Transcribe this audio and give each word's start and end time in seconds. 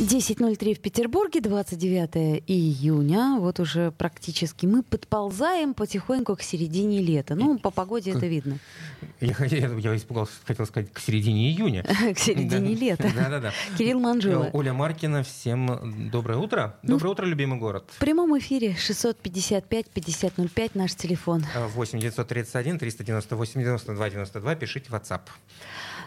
10.03 0.00 0.76
в 0.76 0.80
Петербурге, 0.80 1.42
29 1.42 2.42
июня. 2.46 3.36
Вот 3.38 3.60
уже 3.60 3.90
практически 3.90 4.64
мы 4.64 4.82
подползаем 4.82 5.74
потихоньку 5.74 6.36
к 6.36 6.42
середине 6.42 7.02
лета. 7.02 7.34
Ну, 7.34 7.58
по 7.58 7.70
погоде 7.70 8.12
это 8.12 8.26
видно. 8.26 8.58
Я, 9.20 9.36
я, 9.44 9.68
я 9.68 9.96
испугался, 9.96 10.32
хотел 10.46 10.64
сказать, 10.64 10.90
к 10.90 11.00
середине 11.00 11.50
июня. 11.50 11.82
К 12.14 12.18
середине 12.18 12.74
лета. 12.74 13.12
Да-да-да. 13.14 13.52
Кирилл 13.76 14.00
Манжула. 14.00 14.48
Оля 14.54 14.72
Маркина, 14.72 15.22
всем 15.22 16.10
доброе 16.10 16.38
утро. 16.38 16.78
Ну, 16.82 16.94
Доброе 16.94 17.10
утро, 17.10 17.26
любимый 17.26 17.58
город. 17.58 17.84
В 17.94 17.98
прямом 17.98 18.38
эфире 18.38 18.74
655-5005 18.78 20.70
наш 20.72 20.94
телефон. 20.94 21.44
8 21.74 21.98
931 22.00 22.78
398 22.78 23.60
92 23.60 24.10
92. 24.10 24.54
Пишите 24.54 24.88
WhatsApp. 24.88 25.20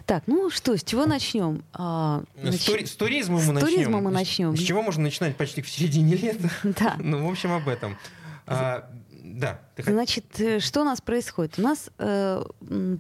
Так, 0.06 0.24
ну 0.28 0.50
что, 0.50 0.76
с 0.78 0.84
чего 0.84 1.06
начнем? 1.06 1.64
А, 1.74 2.24
С, 2.42 2.46
нач- 2.46 2.66
тури- 2.68 2.86
с 2.86 2.96
туризма 2.96 3.40
с 3.40 3.48
мы 3.48 3.54
начнем. 3.54 3.70
туризма 3.72 4.02
мы 4.02 4.12
С- 4.12 4.14
начнем. 4.14 4.58
С, 4.58 4.60
чего 4.60 4.82
можно 4.82 5.04
начинать 5.04 5.38
почти 5.38 5.62
в 5.62 5.70
середине 5.70 6.16
лета? 6.16 6.50
Да. 6.64 6.96
Ну, 7.00 7.26
в 7.28 7.32
общем, 7.32 7.54
об 7.54 7.68
этом. 7.70 7.98
А, 8.46 8.90
да. 9.24 9.62
Значит, 9.78 10.26
э, 10.40 10.60
что 10.60 10.82
у 10.82 10.84
нас 10.84 11.00
происходит? 11.00 11.58
У 11.58 11.62
нас 11.62 11.90
э, 11.98 12.44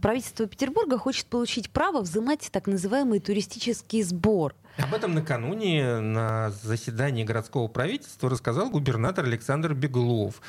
правительство 0.02 0.45
Петербурга 0.45 0.98
хочет 0.98 1.26
получить 1.26 1.70
право 1.70 2.02
взимать 2.02 2.48
так 2.52 2.67
называемый 2.67 3.20
туристический 3.20 4.01
сбор. 4.04 4.55
Об 4.77 4.93
этом 4.93 5.13
накануне 5.13 5.99
на 5.99 6.51
заседании 6.63 7.23
городского 7.26 7.67
правительства 7.67 8.29
рассказал 8.29 8.70
губернатор 8.71 9.26
Александр 9.26 9.73
Беглов. 9.73 10.41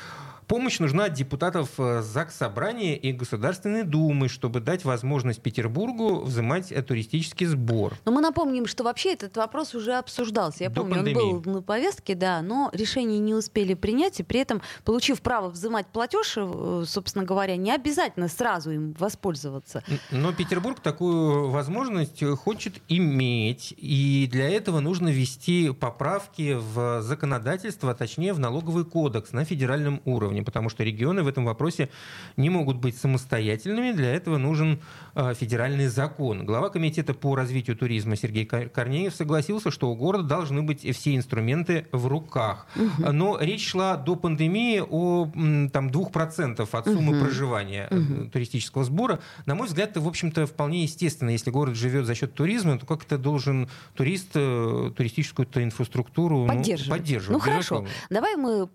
Помощь 0.47 0.79
нужна 0.79 1.05
от 1.05 1.13
депутатов 1.13 1.71
э, 1.79 2.01
ЗАГС 2.03 2.35
Собрания 2.35 2.95
и 2.95 3.11
Государственной 3.11 3.83
Думы, 3.83 4.29
чтобы 4.29 4.59
дать 4.59 4.85
возможность 4.85 5.41
Петербургу 5.41 6.21
взимать 6.21 6.71
э, 6.71 6.83
туристический 6.83 7.47
сбор. 7.47 7.95
Но 8.05 8.11
мы 8.11 8.21
напомним, 8.21 8.67
что 8.67 8.83
вообще 8.83 9.13
этот 9.13 9.35
вопрос 9.37 9.73
уже 9.73 9.93
обсуждался. 9.93 10.65
Я 10.65 10.69
До 10.69 10.81
помню, 10.81 10.95
пандемии. 10.97 11.19
он 11.19 11.39
был 11.41 11.51
на 11.51 11.61
повестке, 11.63 12.13
да, 12.13 12.41
но 12.41 12.69
решение 12.73 13.17
не 13.17 13.33
успели 13.33 13.73
принять, 13.73 14.19
и 14.19 14.23
при 14.23 14.39
этом, 14.39 14.61
получив 14.83 15.21
право 15.21 15.49
взимать 15.49 15.87
платеж, 15.87 16.35
э, 16.37 16.83
собственно 16.87 17.25
говоря, 17.25 17.55
не 17.55 17.71
обязательно 17.71 18.27
сразу 18.27 18.71
им 18.71 18.93
воспользоваться. 18.99 19.83
Но 20.11 20.31
Петербург 20.31 20.79
такую 20.79 21.49
возможность 21.49 22.23
хочет 22.37 22.75
иметь, 22.87 23.73
и 23.77 24.29
для 24.31 24.47
этого 24.49 24.79
нужно 24.79 25.09
ввести 25.09 25.71
поправки 25.71 26.53
в 26.53 27.01
законодательство, 27.01 27.91
а 27.91 27.95
точнее 27.95 28.33
в 28.33 28.39
налоговый 28.39 28.85
кодекс 28.85 29.31
на 29.31 29.43
федеральном 29.43 30.01
уровне, 30.05 30.34
потому 30.43 30.69
что 30.69 30.83
регионы 30.83 31.23
в 31.23 31.27
этом 31.27 31.45
вопросе 31.45 31.89
не 32.37 32.49
могут 32.49 32.77
быть 32.77 32.97
самостоятельными, 32.97 33.91
для 33.91 34.13
этого 34.13 34.37
нужен 34.37 34.79
э, 35.15 35.33
федеральный 35.33 35.87
закон. 35.87 36.45
Глава 36.45 36.69
комитета 36.69 37.13
по 37.13 37.35
развитию 37.35 37.75
туризма 37.75 38.15
Сергей 38.15 38.45
Кор- 38.45 38.69
Корнеев 38.69 39.13
согласился, 39.13 39.71
что 39.71 39.89
у 39.89 39.95
города 39.95 40.23
должны 40.23 40.61
быть 40.61 40.81
все 40.95 41.15
инструменты 41.15 41.87
в 41.91 42.07
руках. 42.07 42.67
Но 42.97 43.37
речь 43.39 43.67
шла 43.69 43.97
до 43.97 44.15
пандемии 44.15 44.81
о 44.87 45.25
там, 45.71 45.89
2% 45.89 46.67
от 46.71 46.85
суммы 46.85 47.13
Мгм. 47.15 47.23
проживания 47.25 47.87
э, 47.91 48.25
туристического 48.31 48.83
сбора. 48.83 49.19
На 49.45 49.55
мой 49.55 49.67
взгляд, 49.67 49.91
это, 49.91 50.01
в 50.01 50.07
общем-то, 50.07 50.45
вполне 50.47 50.83
естественно. 50.83 51.29
Если 51.29 51.49
город 51.51 51.75
живет 51.75 52.05
за 52.05 52.15
счет 52.15 52.33
туризма, 52.33 52.77
то 52.77 52.85
как 52.85 53.03
это 53.03 53.17
должен 53.17 53.67
турист 53.95 54.29
э, 54.35 54.91
туристическую 54.95 55.47
инфраструктуру 55.55 56.39
ну, 56.45 56.47
Поддерживать. 56.47 56.99
поддерживать? 56.99 57.33
Ну 57.37 57.39
хорошо, 57.39 57.85
давай 58.09 58.35
мы... 58.35 58.67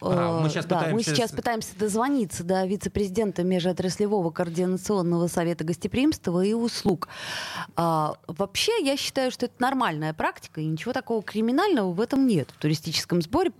А, 0.00 0.40
мы 0.40 0.46
э, 0.46 0.50
сейчас 0.50 0.64
да, 0.66 0.76
мы 0.76 0.82
пытаемся 0.84 1.10
сейчас 1.14 1.30
с- 1.30 1.34
пытаемся 1.34 1.78
дозвониться 1.78 2.44
до 2.44 2.64
вице-президента 2.66 3.42
Межотраслевого 3.42 4.30
координационного 4.30 5.26
совета 5.28 5.64
гостеприимства 5.64 6.44
и 6.44 6.52
услуг. 6.52 7.08
А, 7.76 8.14
вообще, 8.26 8.72
я 8.84 8.96
считаю, 8.96 9.30
что 9.30 9.46
это 9.46 9.54
нормальная 9.58 10.14
практика, 10.14 10.60
и 10.60 10.66
ничего 10.66 10.92
такого 10.92 11.22
криминального 11.22 11.92
в 11.92 12.00
этом 12.00 12.26
нет, 12.26 12.50
в 12.50 12.58
туристическом 12.58 13.22
сборе. 13.22 13.52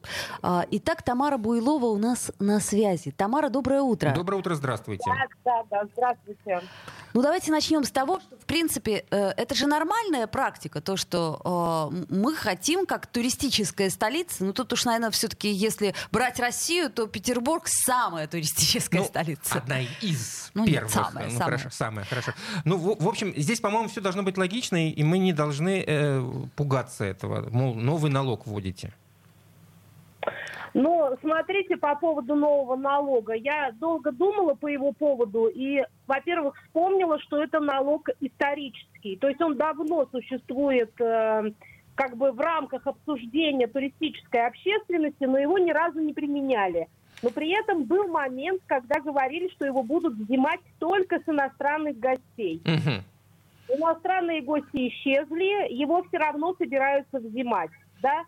А, 0.42 0.64
итак, 0.70 1.02
Тамара 1.02 1.38
Буйлова 1.38 1.86
у 1.86 1.98
нас 1.98 2.30
на 2.38 2.60
связи. 2.60 3.10
Тамара, 3.10 3.48
доброе 3.48 3.82
утро. 3.82 4.12
Доброе 4.14 4.36
утро, 4.36 4.54
здравствуйте. 4.54 5.04
Да, 5.06 5.26
да, 5.44 5.64
да, 5.70 5.88
здравствуйте. 5.94 6.60
Ну, 7.18 7.22
давайте 7.22 7.50
начнем 7.50 7.82
с 7.82 7.90
того, 7.90 8.20
что, 8.20 8.36
в 8.36 8.44
принципе, 8.44 9.04
э, 9.10 9.30
это 9.30 9.52
же 9.56 9.66
нормальная 9.66 10.28
практика, 10.28 10.80
то, 10.80 10.96
что 10.96 11.90
э, 11.92 12.04
мы 12.10 12.36
хотим, 12.36 12.86
как 12.86 13.08
туристическая 13.08 13.90
столица, 13.90 14.44
ну, 14.44 14.52
тут 14.52 14.72
уж, 14.72 14.84
наверное, 14.84 15.10
все-таки, 15.10 15.50
если 15.50 15.96
брать 16.12 16.38
Россию, 16.38 16.90
то 16.90 17.08
Петербург 17.08 17.66
самая 17.66 18.28
туристическая 18.28 19.00
Ну, 19.00 19.06
столица. 19.08 19.56
Одна 19.58 19.80
из 20.00 20.52
Ну, 20.54 20.62
нет, 20.64 20.74
первых. 20.74 20.92
самая, 20.92 21.24
ну, 21.24 21.30
самая. 21.32 21.58
хорошо, 21.58 21.70
самая, 21.72 22.04
хорошо. 22.04 22.34
Ну, 22.64 22.76
в, 22.76 23.02
в 23.02 23.08
общем, 23.08 23.34
здесь, 23.36 23.58
по-моему, 23.58 23.88
все 23.88 24.00
должно 24.00 24.22
быть 24.22 24.38
логично, 24.38 24.88
и 24.88 25.02
мы 25.02 25.18
не 25.18 25.32
должны 25.32 25.82
э, 25.84 26.22
пугаться 26.54 27.02
этого. 27.02 27.50
Мол, 27.50 27.74
новый 27.74 28.12
налог 28.12 28.46
вводите. 28.46 28.94
Ну, 30.74 31.16
смотрите, 31.20 31.76
по 31.76 31.94
поводу 31.96 32.34
нового 32.34 32.76
налога. 32.76 33.34
Я 33.34 33.72
долго 33.72 34.12
думала 34.12 34.54
по 34.54 34.66
его 34.66 34.92
поводу 34.92 35.46
и, 35.46 35.82
во-первых, 36.06 36.54
вспомнила, 36.64 37.18
что 37.20 37.42
это 37.42 37.60
налог 37.60 38.08
исторический. 38.20 39.16
То 39.16 39.28
есть 39.28 39.40
он 39.40 39.56
давно 39.56 40.06
существует 40.10 40.92
э, 41.00 41.52
как 41.94 42.16
бы 42.16 42.32
в 42.32 42.40
рамках 42.40 42.86
обсуждения 42.86 43.66
туристической 43.66 44.46
общественности, 44.46 45.24
но 45.24 45.38
его 45.38 45.58
ни 45.58 45.70
разу 45.70 46.00
не 46.00 46.12
применяли. 46.12 46.88
Но 47.22 47.30
при 47.30 47.50
этом 47.50 47.84
был 47.84 48.06
момент, 48.08 48.62
когда 48.66 49.00
говорили, 49.00 49.48
что 49.50 49.66
его 49.66 49.82
будут 49.82 50.14
взимать 50.14 50.60
только 50.78 51.18
с 51.18 51.28
иностранных 51.28 51.98
гостей. 51.98 52.62
Иностранные 53.68 54.42
гости 54.42 54.88
исчезли, 54.88 55.72
его 55.72 56.02
все 56.04 56.18
равно 56.18 56.54
собираются 56.56 57.18
взимать, 57.18 57.70
да? 58.00 58.24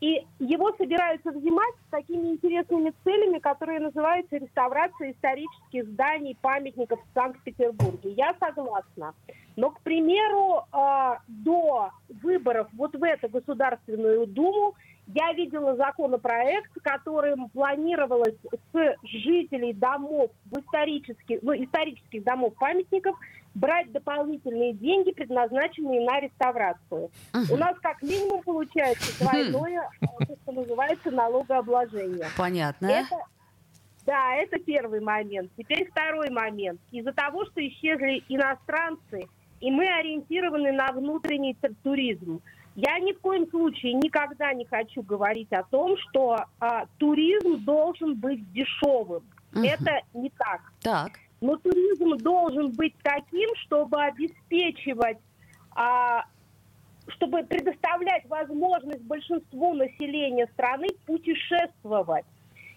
И 0.00 0.26
его 0.38 0.72
собираются 0.78 1.30
взимать 1.30 1.74
с 1.86 1.90
такими 1.90 2.28
интересными 2.28 2.92
целями, 3.04 3.38
которые 3.38 3.80
называются 3.80 4.38
реставрация 4.38 5.12
исторических 5.12 5.84
зданий, 5.88 6.36
памятников 6.40 7.00
в 7.00 7.14
Санкт-Петербурге. 7.14 8.12
Я 8.12 8.34
согласна. 8.40 9.14
Но, 9.56 9.70
к 9.70 9.80
примеру, 9.82 10.64
э, 10.72 11.16
до 11.28 11.90
выборов 12.22 12.68
вот 12.72 12.94
в 12.94 13.04
эту 13.04 13.28
Государственную 13.28 14.26
Думу 14.26 14.74
я 15.14 15.32
видела 15.32 15.76
законопроект, 15.76 16.70
которым 16.82 17.48
планировалось 17.50 18.36
с 18.72 18.94
жителей 19.02 19.72
домов 19.72 20.30
в 20.46 20.58
исторических, 20.58 21.42
ну, 21.42 21.52
исторических 21.52 22.22
домов 22.22 22.54
памятников 22.58 23.18
брать 23.54 23.90
дополнительные 23.90 24.72
деньги, 24.72 25.10
предназначенные 25.10 26.00
на 26.06 26.20
реставрацию. 26.20 27.10
У 27.50 27.56
нас 27.56 27.76
как 27.80 28.00
минимум 28.02 28.42
получается 28.42 29.18
двойное, 29.22 29.90
э, 30.00 30.06
то, 30.26 30.36
что 30.42 30.52
называется 30.52 31.10
налогообложение. 31.10 32.26
Понятно. 32.36 32.86
Это, 32.86 33.16
да, 34.06 34.34
это 34.36 34.60
первый 34.60 35.00
момент. 35.00 35.50
Теперь 35.56 35.90
второй 35.90 36.30
момент. 36.30 36.80
Из-за 36.92 37.12
того, 37.12 37.44
что 37.46 37.66
исчезли 37.66 38.22
иностранцы, 38.28 39.28
и 39.60 39.70
мы 39.70 39.86
ориентированы 39.88 40.72
на 40.72 40.92
внутренний 40.92 41.56
туризм, 41.82 42.40
я 42.80 42.98
ни 42.98 43.12
в 43.12 43.20
коем 43.20 43.48
случае 43.50 43.94
никогда 43.94 44.52
не 44.54 44.64
хочу 44.64 45.02
говорить 45.02 45.52
о 45.52 45.62
том, 45.64 45.96
что 45.98 46.38
а, 46.58 46.86
туризм 46.98 47.64
должен 47.64 48.14
быть 48.14 48.50
дешевым. 48.52 49.22
Мгм. 49.52 49.64
Это 49.64 50.00
не 50.14 50.30
так. 50.30 50.60
Так. 50.80 51.12
Но 51.40 51.56
туризм 51.56 52.16
должен 52.18 52.70
быть 52.72 52.94
таким, 53.02 53.48
чтобы 53.64 54.02
обеспечивать, 54.02 55.18
а, 55.72 56.24
чтобы 57.08 57.42
предоставлять 57.42 58.26
возможность 58.28 59.02
большинству 59.02 59.74
населения 59.74 60.46
страны 60.54 60.86
путешествовать. 61.06 62.24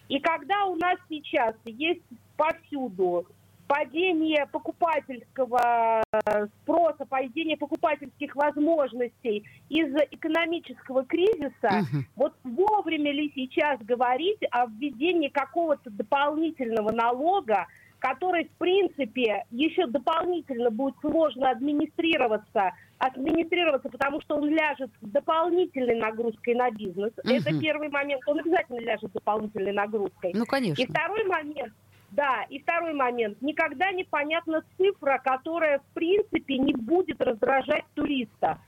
И 0.08 0.18
когда 0.18 0.64
у 0.66 0.76
нас 0.76 0.98
сейчас 1.08 1.54
есть 1.64 2.02
повсюду 2.36 3.26
падение 3.66 4.46
покупательского 4.52 6.02
э, 6.12 6.46
спроса, 6.62 7.06
падение 7.06 7.56
покупательских 7.56 8.36
возможностей 8.36 9.44
из-за 9.68 10.00
экономического 10.10 11.04
кризиса, 11.04 11.52
Мгм. 11.92 12.06
вот 12.16 12.34
вовремя 12.44 13.12
ли 13.12 13.32
сейчас 13.34 13.78
говорить 13.80 14.40
о 14.50 14.66
введении 14.66 15.28
какого-то 15.28 15.90
дополнительного 15.90 16.92
налога, 16.92 17.66
который, 18.00 18.44
в 18.44 18.58
принципе, 18.58 19.44
еще 19.50 19.86
дополнительно 19.86 20.70
будет 20.70 20.94
сложно 21.00 21.50
администрироваться, 21.50 22.72
администрироваться, 22.98 23.88
потому 23.88 24.20
что 24.20 24.36
он 24.36 24.50
ляжет 24.50 24.90
с 25.00 25.08
дополнительной 25.08 25.96
нагрузкой 25.98 26.54
на 26.54 26.70
бизнес. 26.70 27.12
Это 27.24 27.50
Мгм. 27.50 27.60
первый 27.60 27.88
момент. 27.88 28.20
Он 28.26 28.40
обязательно 28.40 28.80
ляжет 28.80 29.08
с 29.10 29.14
дополнительной 29.14 29.72
нагрузкой. 29.72 30.32
Ну, 30.34 30.44
И 30.44 30.46
конечно. 30.46 30.84
второй 30.86 31.24
момент, 31.24 31.72
да, 32.14 32.44
и 32.48 32.60
второй 32.60 32.94
момент. 32.94 33.40
Никогда 33.42 33.90
непонятна 33.92 34.62
цифра, 34.76 35.20
которая, 35.22 35.78
в 35.80 35.94
принципе, 35.94 36.58
не 36.58 36.74
будет 36.74 37.20
раздражать 37.20 37.84
туриста. 37.94 38.58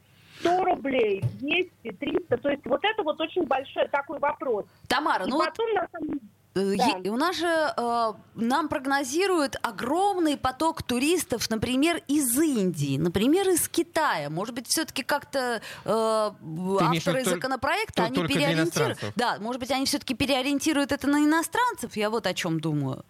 100 0.40 0.64
рублей, 0.64 1.22
200, 1.40 1.96
300. 1.98 2.36
То 2.36 2.50
есть 2.50 2.66
вот 2.66 2.84
это 2.84 3.02
вот 3.02 3.20
очень 3.20 3.44
большой 3.44 3.88
такой 3.88 4.18
вопрос. 4.18 4.66
Тамара, 4.86 5.24
И 5.24 5.30
ну 5.30 5.36
вот 5.36 5.46
потом, 5.46 5.72
на 5.72 5.88
самом 5.90 6.20
Э, 6.56 6.74
Да. 6.76 7.10
У 7.10 7.16
нас 7.16 7.36
же 7.36 7.46
э, 7.46 8.12
нам 8.34 8.68
прогнозируют 8.68 9.56
огромный 9.62 10.36
поток 10.36 10.82
туристов, 10.82 11.48
например, 11.50 12.02
из 12.08 12.36
Индии, 12.38 12.96
например, 12.96 13.48
из 13.48 13.68
Китая. 13.68 14.30
Может 14.30 14.54
быть, 14.54 14.66
все-таки 14.66 15.02
как-то 15.02 15.60
э, 15.84 15.90
авторы 15.90 16.94
виду 16.94 17.10
толь- 17.10 17.34
законопроекта 17.34 18.02
тол- 18.02 18.06
они 18.06 18.16
только 18.16 18.32
для 18.32 18.46
переориентируют. 18.46 18.98
Да, 19.16 19.36
может 19.38 19.60
быть, 19.60 19.70
они 19.70 19.84
все-таки 19.84 20.14
переориентируют 20.14 20.92
это 20.92 21.06
на 21.06 21.18
иностранцев. 21.24 21.94
Я 21.96 22.08
вот 22.08 22.26
о 22.26 22.32
чем 22.32 22.58
думаю. 22.58 23.04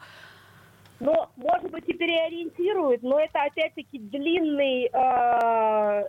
Но, 0.98 1.30
может 1.36 1.70
быть, 1.70 1.88
и 1.88 1.92
переориентируют, 1.92 3.02
но 3.02 3.20
это 3.20 3.42
опять-таки 3.42 3.98
длинный 3.98 4.88
э, 4.90 6.08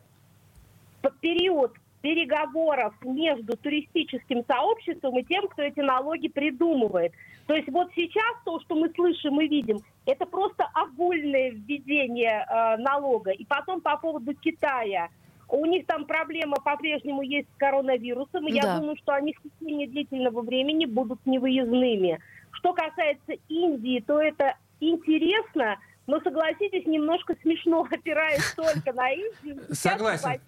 период 1.19 1.73
переговоров 2.01 2.93
между 3.03 3.57
туристическим 3.57 4.45
сообществом 4.47 5.17
и 5.19 5.23
тем, 5.23 5.47
кто 5.47 5.63
эти 5.63 5.79
налоги 5.79 6.29
придумывает. 6.29 7.11
То 7.47 7.53
есть 7.53 7.67
вот 7.69 7.89
сейчас 7.95 8.35
то, 8.45 8.59
что 8.61 8.75
мы 8.75 8.89
слышим 8.93 9.41
и 9.41 9.47
видим, 9.47 9.79
это 10.05 10.25
просто 10.25 10.69
огульное 10.73 11.51
введение 11.51 12.45
э, 12.47 12.77
налога. 12.77 13.31
И 13.31 13.45
потом 13.45 13.81
по 13.81 13.97
поводу 13.97 14.33
Китая. 14.35 15.09
У 15.49 15.65
них 15.65 15.85
там 15.85 16.05
проблема 16.05 16.57
по-прежнему 16.57 17.21
есть 17.21 17.47
с 17.53 17.57
коронавирусом, 17.57 18.47
и 18.47 18.51
Да. 18.51 18.67
я 18.67 18.79
думаю, 18.79 18.97
что 18.97 19.13
они 19.13 19.33
в 19.33 19.41
течение 19.41 19.87
длительного 19.87 20.41
времени 20.41 20.85
будут 20.85 21.25
невыездными. 21.25 22.19
Что 22.51 22.73
касается 22.73 23.33
Индии, 23.47 24.03
то 24.05 24.19
это 24.19 24.55
интересно, 24.79 25.77
но 26.07 26.21
согласитесь, 26.21 26.85
немножко 26.85 27.35
смешно, 27.41 27.85
опираясь 27.91 28.53
только 28.55 28.93
на 28.93 29.11
Индию. 29.11 29.61
Согласен. 29.71 30.39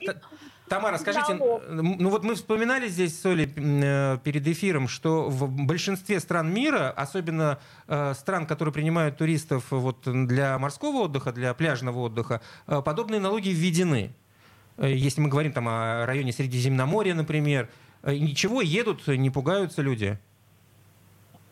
Тамара, 0.70 0.98
скажите, 1.00 1.34
ну 1.34 2.10
вот 2.10 2.24
мы 2.24 2.36
вспоминали 2.36 2.88
здесь 2.88 3.20
с 3.20 3.26
Олей 3.26 3.52
э, 3.56 4.18
перед 4.24 4.48
эфиром, 4.48 4.88
что 4.88 5.28
в 5.28 5.50
большинстве 5.66 6.20
стран 6.20 6.54
мира, 6.54 6.92
особенно 6.92 7.58
э, 7.88 8.14
стран, 8.14 8.46
которые 8.46 8.72
принимают 8.72 9.18
туристов 9.18 9.66
вот 9.72 10.02
для 10.06 10.60
морского 10.60 11.06
отдыха, 11.06 11.32
для 11.32 11.56
пляжного 11.56 12.00
отдыха, 12.02 12.42
э, 12.68 12.84
подобные 12.86 13.20
налоги 13.20 13.50
введены. 13.50 14.14
Э, 14.78 14.92
Если 14.94 15.22
мы 15.22 15.30
говорим 15.30 15.54
там 15.54 15.68
о 15.68 16.06
районе 16.06 16.32
Средиземноморья, 16.32 17.16
например, 17.16 17.68
э, 18.04 18.16
ничего, 18.16 18.62
едут, 18.62 19.08
не 19.08 19.32
пугаются 19.32 19.82
люди. 19.82 20.20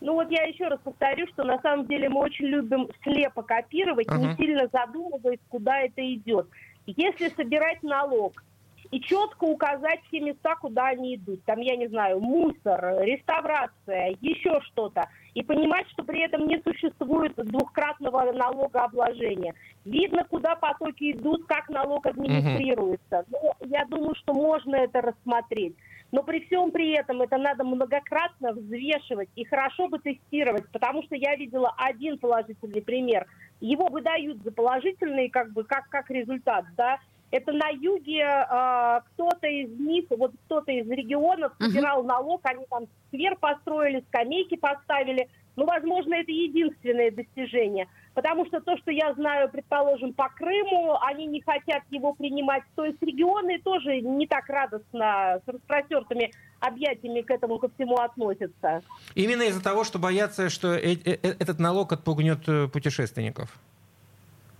Ну 0.00 0.14
вот 0.14 0.30
я 0.30 0.44
еще 0.44 0.68
раз 0.68 0.78
повторю, 0.82 1.26
что 1.28 1.44
на 1.44 1.58
самом 1.60 1.86
деле 1.86 2.08
мы 2.08 2.20
очень 2.20 2.46
любим 2.46 2.88
слепо 3.02 3.42
копировать, 3.42 4.10
не 4.10 4.26
Ага. 4.26 4.36
сильно 4.36 4.68
задумываясь, 4.72 5.40
куда 5.48 5.80
это 5.80 6.02
идет. 6.14 6.46
Если 6.86 7.28
собирать 7.36 7.82
налог 7.82 8.42
и 8.90 9.00
четко 9.00 9.44
указать 9.44 10.00
все 10.06 10.20
места, 10.20 10.54
куда 10.56 10.86
они 10.86 11.16
идут, 11.16 11.44
там, 11.44 11.60
я 11.60 11.76
не 11.76 11.88
знаю, 11.88 12.20
мусор, 12.20 13.02
реставрация, 13.02 14.16
еще 14.20 14.60
что-то, 14.62 15.08
и 15.34 15.42
понимать, 15.42 15.86
что 15.90 16.04
при 16.04 16.20
этом 16.24 16.46
не 16.46 16.60
существует 16.62 17.34
двухкратного 17.36 18.32
налогообложения. 18.32 19.54
Видно, 19.84 20.24
куда 20.24 20.54
потоки 20.56 21.12
идут, 21.12 21.46
как 21.46 21.68
налог 21.68 22.06
администрируется. 22.06 23.24
Но 23.30 23.52
я 23.66 23.84
думаю, 23.86 24.14
что 24.14 24.32
можно 24.32 24.76
это 24.76 25.00
рассмотреть. 25.00 25.74
Но 26.10 26.22
при 26.22 26.40
всем 26.46 26.70
при 26.70 26.92
этом 26.92 27.20
это 27.20 27.36
надо 27.36 27.64
многократно 27.64 28.52
взвешивать 28.52 29.28
и 29.36 29.44
хорошо 29.44 29.88
бы 29.88 29.98
тестировать, 29.98 30.66
потому 30.72 31.02
что 31.02 31.14
я 31.14 31.36
видела 31.36 31.74
один 31.76 32.18
положительный 32.18 32.80
пример. 32.80 33.26
Его 33.60 33.88
выдают 33.88 34.42
за 34.42 34.50
положительный, 34.50 35.28
как 35.28 35.52
бы, 35.52 35.64
как, 35.64 35.88
как 35.90 36.10
результат, 36.10 36.64
да. 36.76 36.98
Это 37.30 37.52
на 37.52 37.68
юге 37.68 38.22
э, 38.22 39.00
кто-то 39.12 39.46
из 39.46 39.70
них, 39.78 40.06
вот 40.10 40.32
кто-то 40.46 40.72
из 40.72 40.88
регионов 40.88 41.52
собирал 41.60 42.02
налог, 42.02 42.40
они 42.44 42.64
там 42.70 42.84
сквер 43.08 43.36
построили, 43.36 44.02
скамейки 44.08 44.56
поставили. 44.56 45.28
Ну, 45.56 45.66
возможно, 45.66 46.14
это 46.14 46.30
единственное 46.30 47.10
достижение. 47.10 47.88
Потому 48.14 48.46
что 48.46 48.60
то, 48.60 48.76
что 48.78 48.90
я 48.92 49.12
знаю, 49.14 49.50
предположим, 49.50 50.12
по 50.12 50.28
Крыму, 50.28 50.96
они 51.02 51.26
не 51.26 51.40
хотят 51.40 51.82
его 51.90 52.14
принимать. 52.14 52.62
То 52.76 52.84
есть 52.84 53.02
регионы 53.02 53.60
тоже 53.60 54.00
не 54.00 54.26
так 54.26 54.48
радостно 54.48 55.40
с 55.44 55.48
распростертыми 55.48 56.30
объятиями 56.60 57.20
к 57.22 57.30
этому 57.30 57.58
ко 57.58 57.68
всему 57.68 57.96
относятся. 57.96 58.82
Именно 59.14 59.42
из-за 59.42 59.62
того, 59.62 59.84
что 59.84 59.98
боятся, 59.98 60.48
что 60.48 60.74
э- 60.74 60.94
э- 61.04 61.18
этот 61.38 61.58
налог 61.58 61.92
отпугнет 61.92 62.48
э, 62.48 62.68
путешественников. 62.68 63.58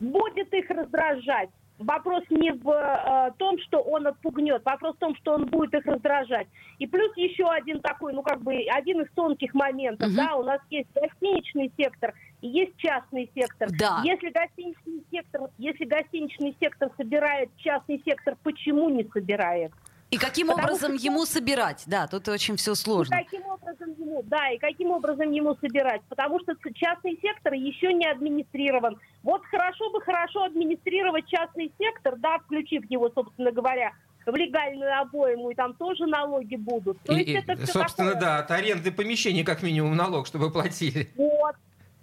Будет 0.00 0.53
их 0.53 0.69
раздражать. 0.71 1.50
Вопрос 1.79 2.25
не 2.31 2.51
в 2.53 2.69
э, 2.71 3.33
том, 3.39 3.57
что 3.61 3.79
он 3.81 4.07
отпугнет, 4.09 4.65
вопрос 4.65 4.97
в 4.97 4.99
том, 4.99 5.15
что 5.17 5.35
он 5.35 5.47
будет 5.47 5.73
их 5.75 5.87
раздражать. 5.87 6.49
И 6.79 6.87
плюс 6.89 7.17
еще 7.17 7.45
один 7.49 7.81
такой, 7.81 8.13
ну 8.13 8.23
как 8.23 8.41
бы 8.43 8.53
один 8.75 9.03
из 9.03 9.11
тонких 9.13 9.55
моментов, 9.55 10.09
Мгм. 10.09 10.17
да, 10.17 10.35
у 10.35 10.43
нас 10.43 10.61
есть 10.71 10.89
гостиничный 10.95 11.71
сектор 11.77 12.15
и 12.41 12.49
есть 12.49 12.77
частный 12.79 13.31
сектор. 13.35 13.69
Да. 13.79 14.01
Если 14.05 14.31
гостиничный 14.31 15.05
сектор, 15.13 15.43
если 15.59 15.85
гостиничный 15.85 16.57
сектор 16.61 16.91
собирает 16.97 17.49
частный 17.59 18.03
сектор, 18.05 18.37
почему 18.43 18.89
не 18.89 19.05
собирает? 19.13 19.71
И 20.11 20.17
каким 20.17 20.47
Потому 20.49 20.69
образом 20.69 20.97
что- 20.99 21.05
ему 21.07 21.27
собирать? 21.27 21.85
Да, 21.87 22.07
тут 22.07 22.27
очень 22.29 22.57
все 22.57 22.73
И 22.73 22.77
сложно. 22.77 23.17
каким 23.17 23.47
образом 24.09 24.19
ему, 24.19 24.23
да, 24.25 24.51
и 24.51 24.59
каким 24.59 24.91
образом 24.91 25.31
ему 25.31 25.55
собирать? 25.57 26.03
Потому 26.09 26.41
что 26.41 26.55
частный 26.75 27.19
сектор 27.23 27.53
еще 27.53 27.93
не 27.93 28.07
администрирован. 28.07 28.99
Вот 29.23 29.45
хорошо 29.47 29.91
бы 29.91 30.01
хорошо 30.01 30.45
администрировать 30.45 31.27
частный 31.27 31.73
сектор, 31.79 32.17
да, 32.17 32.39
включив 32.39 32.85
его, 32.91 33.11
собственно 33.11 33.53
говоря, 33.53 33.93
в 34.27 34.35
легальную 34.35 35.01
обойму, 35.01 35.51
и 35.51 35.55
там 35.55 35.75
тоже 35.75 36.07
налоги 36.07 36.57
будут. 36.57 37.01
То 37.03 37.15
И- 37.15 37.19
есть 37.19 37.29
и, 37.29 37.35
это 37.53 37.67
собственно, 37.67 38.13
такое. 38.13 38.21
да, 38.21 38.39
от 38.39 38.51
аренды 38.51 38.93
помещений 38.93 39.45
как 39.45 39.63
минимум 39.63 39.97
налог, 39.97 40.27
чтобы 40.27 40.51
платили. 40.51 41.09
Вот, 41.17 41.55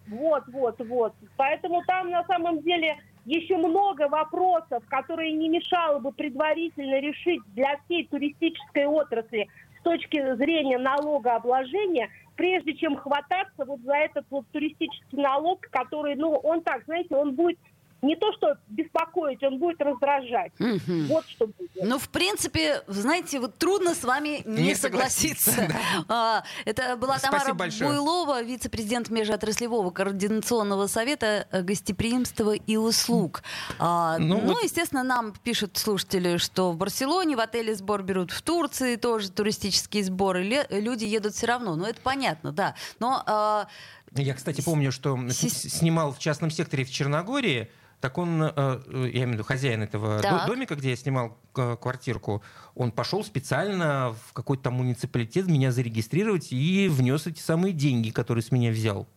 вот, 0.07 0.43
вот, 0.47 0.75
вот. 0.87 1.13
Поэтому 1.37 1.83
там 1.85 2.09
на 2.09 2.23
самом 2.25 2.61
деле 2.61 2.97
еще 3.25 3.57
много 3.57 4.07
вопросов, 4.07 4.83
которые 4.87 5.33
не 5.33 5.49
мешало 5.49 5.99
бы 5.99 6.11
предварительно 6.11 6.99
решить 6.99 7.41
для 7.55 7.77
всей 7.85 8.07
туристической 8.07 8.85
отрасли 8.85 9.47
точки 9.85 10.35
зрения 10.35 10.79
налогообложения, 10.79 12.09
прежде 12.35 12.73
чем 12.73 12.97
хвататься 12.97 13.65
вот 13.65 13.79
за 13.81 13.93
этот 13.93 14.25
вот 14.31 14.45
туристический 14.51 15.21
налог, 15.21 15.61
который, 15.69 16.15
ну, 16.15 16.31
он 16.31 16.61
так, 16.61 16.83
знаете, 16.85 17.15
он 17.15 17.35
будет 17.35 17.59
не 18.05 18.15
то 18.15 18.31
что 18.33 18.55
беспокоить, 18.67 19.41
он 19.43 19.59
будет 19.59 19.81
раздражать. 19.81 20.51
Мгм. 20.59 21.07
Вот 21.07 21.25
что 21.27 21.47
будет. 21.47 21.71
Ну, 21.81 21.97
в 21.99 22.09
принципе, 22.09 22.81
знаете, 22.87 23.39
вот 23.39 23.57
трудно 23.57 23.95
с 23.95 24.03
вами 24.03 24.41
не, 24.45 24.63
Не 24.63 24.75
согласиться. 24.75 25.51
согласиться, 25.51 25.79
А, 26.07 26.43
Это 26.65 26.95
была 26.95 27.17
Спасибо 27.17 27.37
Тамара 27.39 27.53
большое. 27.53 27.89
Буйлова, 27.89 28.41
вице-президент 28.43 29.09
Межотраслевого 29.09 29.89
координационного 29.91 30.87
совета 30.87 31.47
э, 31.51 31.61
гостеприимства 31.61 32.51
и 32.53 32.77
услуг. 32.77 33.43
А, 33.79 34.17
Ну, 34.19 34.39
Ну, 34.41 34.53
вот- 34.53 34.63
естественно, 34.63 35.03
нам 35.03 35.33
пишут 35.43 35.77
слушатели, 35.77 36.37
что 36.37 36.71
в 36.71 36.77
Барселоне 36.77 37.35
в 37.35 37.39
отеле 37.39 37.75
сбор 37.75 38.03
берут, 38.03 38.31
в 38.31 38.41
Турции 38.41 38.95
тоже 38.95 39.31
туристические 39.31 40.03
сборы. 40.03 40.65
Люди 40.69 41.05
едут 41.05 41.33
все 41.33 41.47
равно. 41.47 41.75
Ну, 41.75 41.85
это 41.85 41.99
понятно, 42.01 42.51
да. 42.51 42.75
Но 42.99 43.23
а, 43.25 43.67
Я, 44.13 44.33
кстати, 44.33 44.61
помню, 44.61 44.91
что 44.91 45.17
снимал 45.29 46.13
в 46.13 46.19
частном 46.19 46.51
секторе 46.51 46.83
в 46.85 46.91
Черногории. 46.91 47.69
Так 48.05 48.19
он, 48.19 48.39
э, 48.43 48.51
э, 48.55 49.09
я 49.13 49.23
имею 49.23 49.29
в 49.29 49.31
виду 49.31 49.43
хозяин 49.43 49.81
этого 49.81 50.21
Так. 50.21 50.45
до- 50.45 50.53
домика, 50.53 50.75
где 50.75 50.91
я 50.91 50.95
снимал 50.95 51.39
э, 51.55 51.75
квартирку, 51.81 52.43
он 52.75 52.91
пошел 52.91 53.23
специально 53.23 54.15
в 54.27 54.33
какой-то 54.33 54.65
там 54.65 54.75
муниципалитет 54.75 55.47
меня 55.47 55.71
зарегистрировать 55.71 56.53
и 56.53 56.87
внес 56.87 57.25
эти 57.25 57.39
самые 57.39 57.73
деньги, 57.73 58.11
которые 58.11 58.43
с 58.43 58.51
меня 58.51 58.69
взял. 58.69 59.07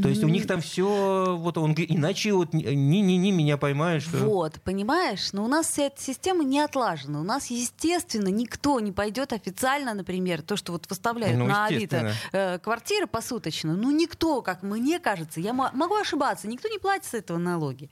То 0.00 0.08
есть 0.08 0.24
у 0.24 0.28
них 0.28 0.46
там 0.46 0.60
все, 0.62 1.36
вот 1.38 1.58
он 1.58 1.74
говорит, 1.74 1.90
иначе 1.90 2.32
вот 2.32 2.54
ни-ни-ни 2.54 3.30
меня 3.30 3.56
поймаешь. 3.58 4.04
что- 4.04 4.16
Вот, 4.18 4.60
понимаешь, 4.62 5.32
но 5.32 5.44
у 5.44 5.48
нас 5.48 5.66
вся 5.68 5.84
эта 5.84 6.00
система 6.00 6.44
не 6.44 6.60
отлажена. 6.60 7.20
У 7.20 7.24
нас, 7.24 7.48
естественно, 7.50 8.28
никто 8.28 8.80
не 8.80 8.90
пойдет 8.92 9.32
официально, 9.32 9.92
например, 9.92 10.40
то, 10.42 10.56
что 10.56 10.72
вот 10.72 10.86
выставляют 10.88 11.36
Ну, 11.38 11.46
на 11.46 11.66
Авито 11.66 12.12
э, 12.32 12.58
квартиры 12.58 13.06
посуточно. 13.06 13.74
Ну, 13.76 13.90
никто, 13.90 14.40
как 14.40 14.62
мне 14.62 14.98
кажется, 14.98 15.40
я 15.40 15.52
мо- 15.52 15.70
могу 15.74 15.96
ошибаться, 15.96 16.48
никто 16.48 16.68
не 16.68 16.78
платит 16.78 17.04
с 17.04 17.14
этого 17.14 17.36
налоги. 17.38 17.90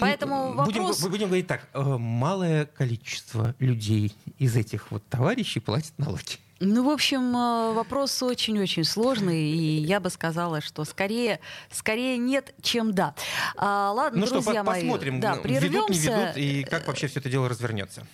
Поэтому 0.00 0.54
будем, 0.64 0.82
вопрос... 0.82 1.00
будем 1.02 1.26
говорить 1.28 1.46
так, 1.46 1.68
э, 1.72 1.80
малое 1.82 2.66
количество 2.66 3.54
людей 3.58 4.14
из 4.38 4.54
этих 4.56 4.90
вот 4.90 5.02
товарищей 5.08 5.60
платит 5.60 5.92
налоги. 5.98 6.36
Ну, 6.60 6.84
в 6.84 6.90
общем, 6.90 7.36
э, 7.36 7.72
вопрос 7.72 8.20
очень-очень 8.22 8.82
сложный, 8.84 9.40
и 9.50 9.78
я 9.80 10.00
бы 10.00 10.10
сказала, 10.10 10.60
что 10.60 10.84
скорее, 10.84 11.38
скорее 11.70 12.16
нет, 12.18 12.52
чем 12.62 12.92
да. 12.92 13.14
А, 13.56 13.92
ладно, 13.92 14.20
Ну 14.20 14.26
что, 14.26 14.40
друзья 14.42 14.64
по- 14.64 14.72
мои, 14.72 14.80
посмотрим, 14.82 15.20
да, 15.20 15.34
ведут, 15.36 15.44
не 15.46 15.54
ведут, 15.60 15.86
прервемся. 15.88 16.32
и 16.36 16.64
как 16.64 16.86
вообще 16.88 17.06
все 17.06 17.20
это 17.20 17.30
дело 17.30 17.48
развернется. 17.48 18.06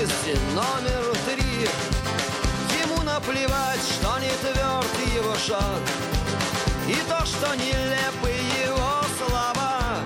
Жидкости 0.00 0.38
номер 0.54 1.14
три. 1.26 1.68
Ему 2.82 3.02
наплевать, 3.02 3.80
что 3.82 4.18
не 4.18 4.30
тверд 4.40 5.14
его 5.14 5.34
шаг. 5.36 5.80
И 6.88 6.96
то, 7.08 7.24
что 7.26 7.54
нелепы 7.54 8.30
его 8.62 9.02
слова. 9.18 9.98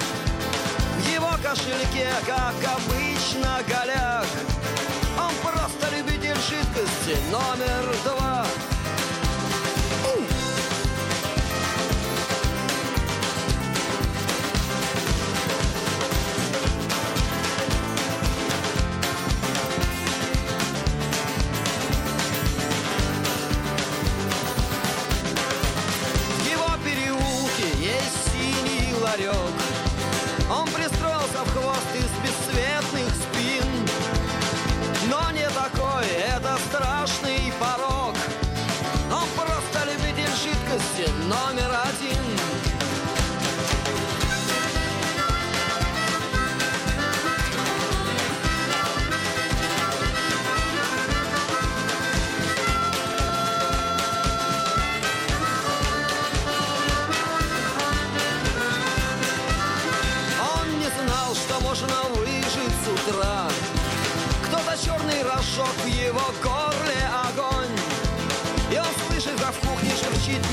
В 0.98 1.08
его 1.08 1.30
кошельке, 1.42 2.08
как 2.26 2.54
обычно, 2.76 3.60
голяк. 3.68 4.26
Он 5.16 5.32
просто 5.42 5.94
любитель 5.96 6.36
жидкости 6.36 7.16
номер 7.30 7.94
два. 8.04 8.13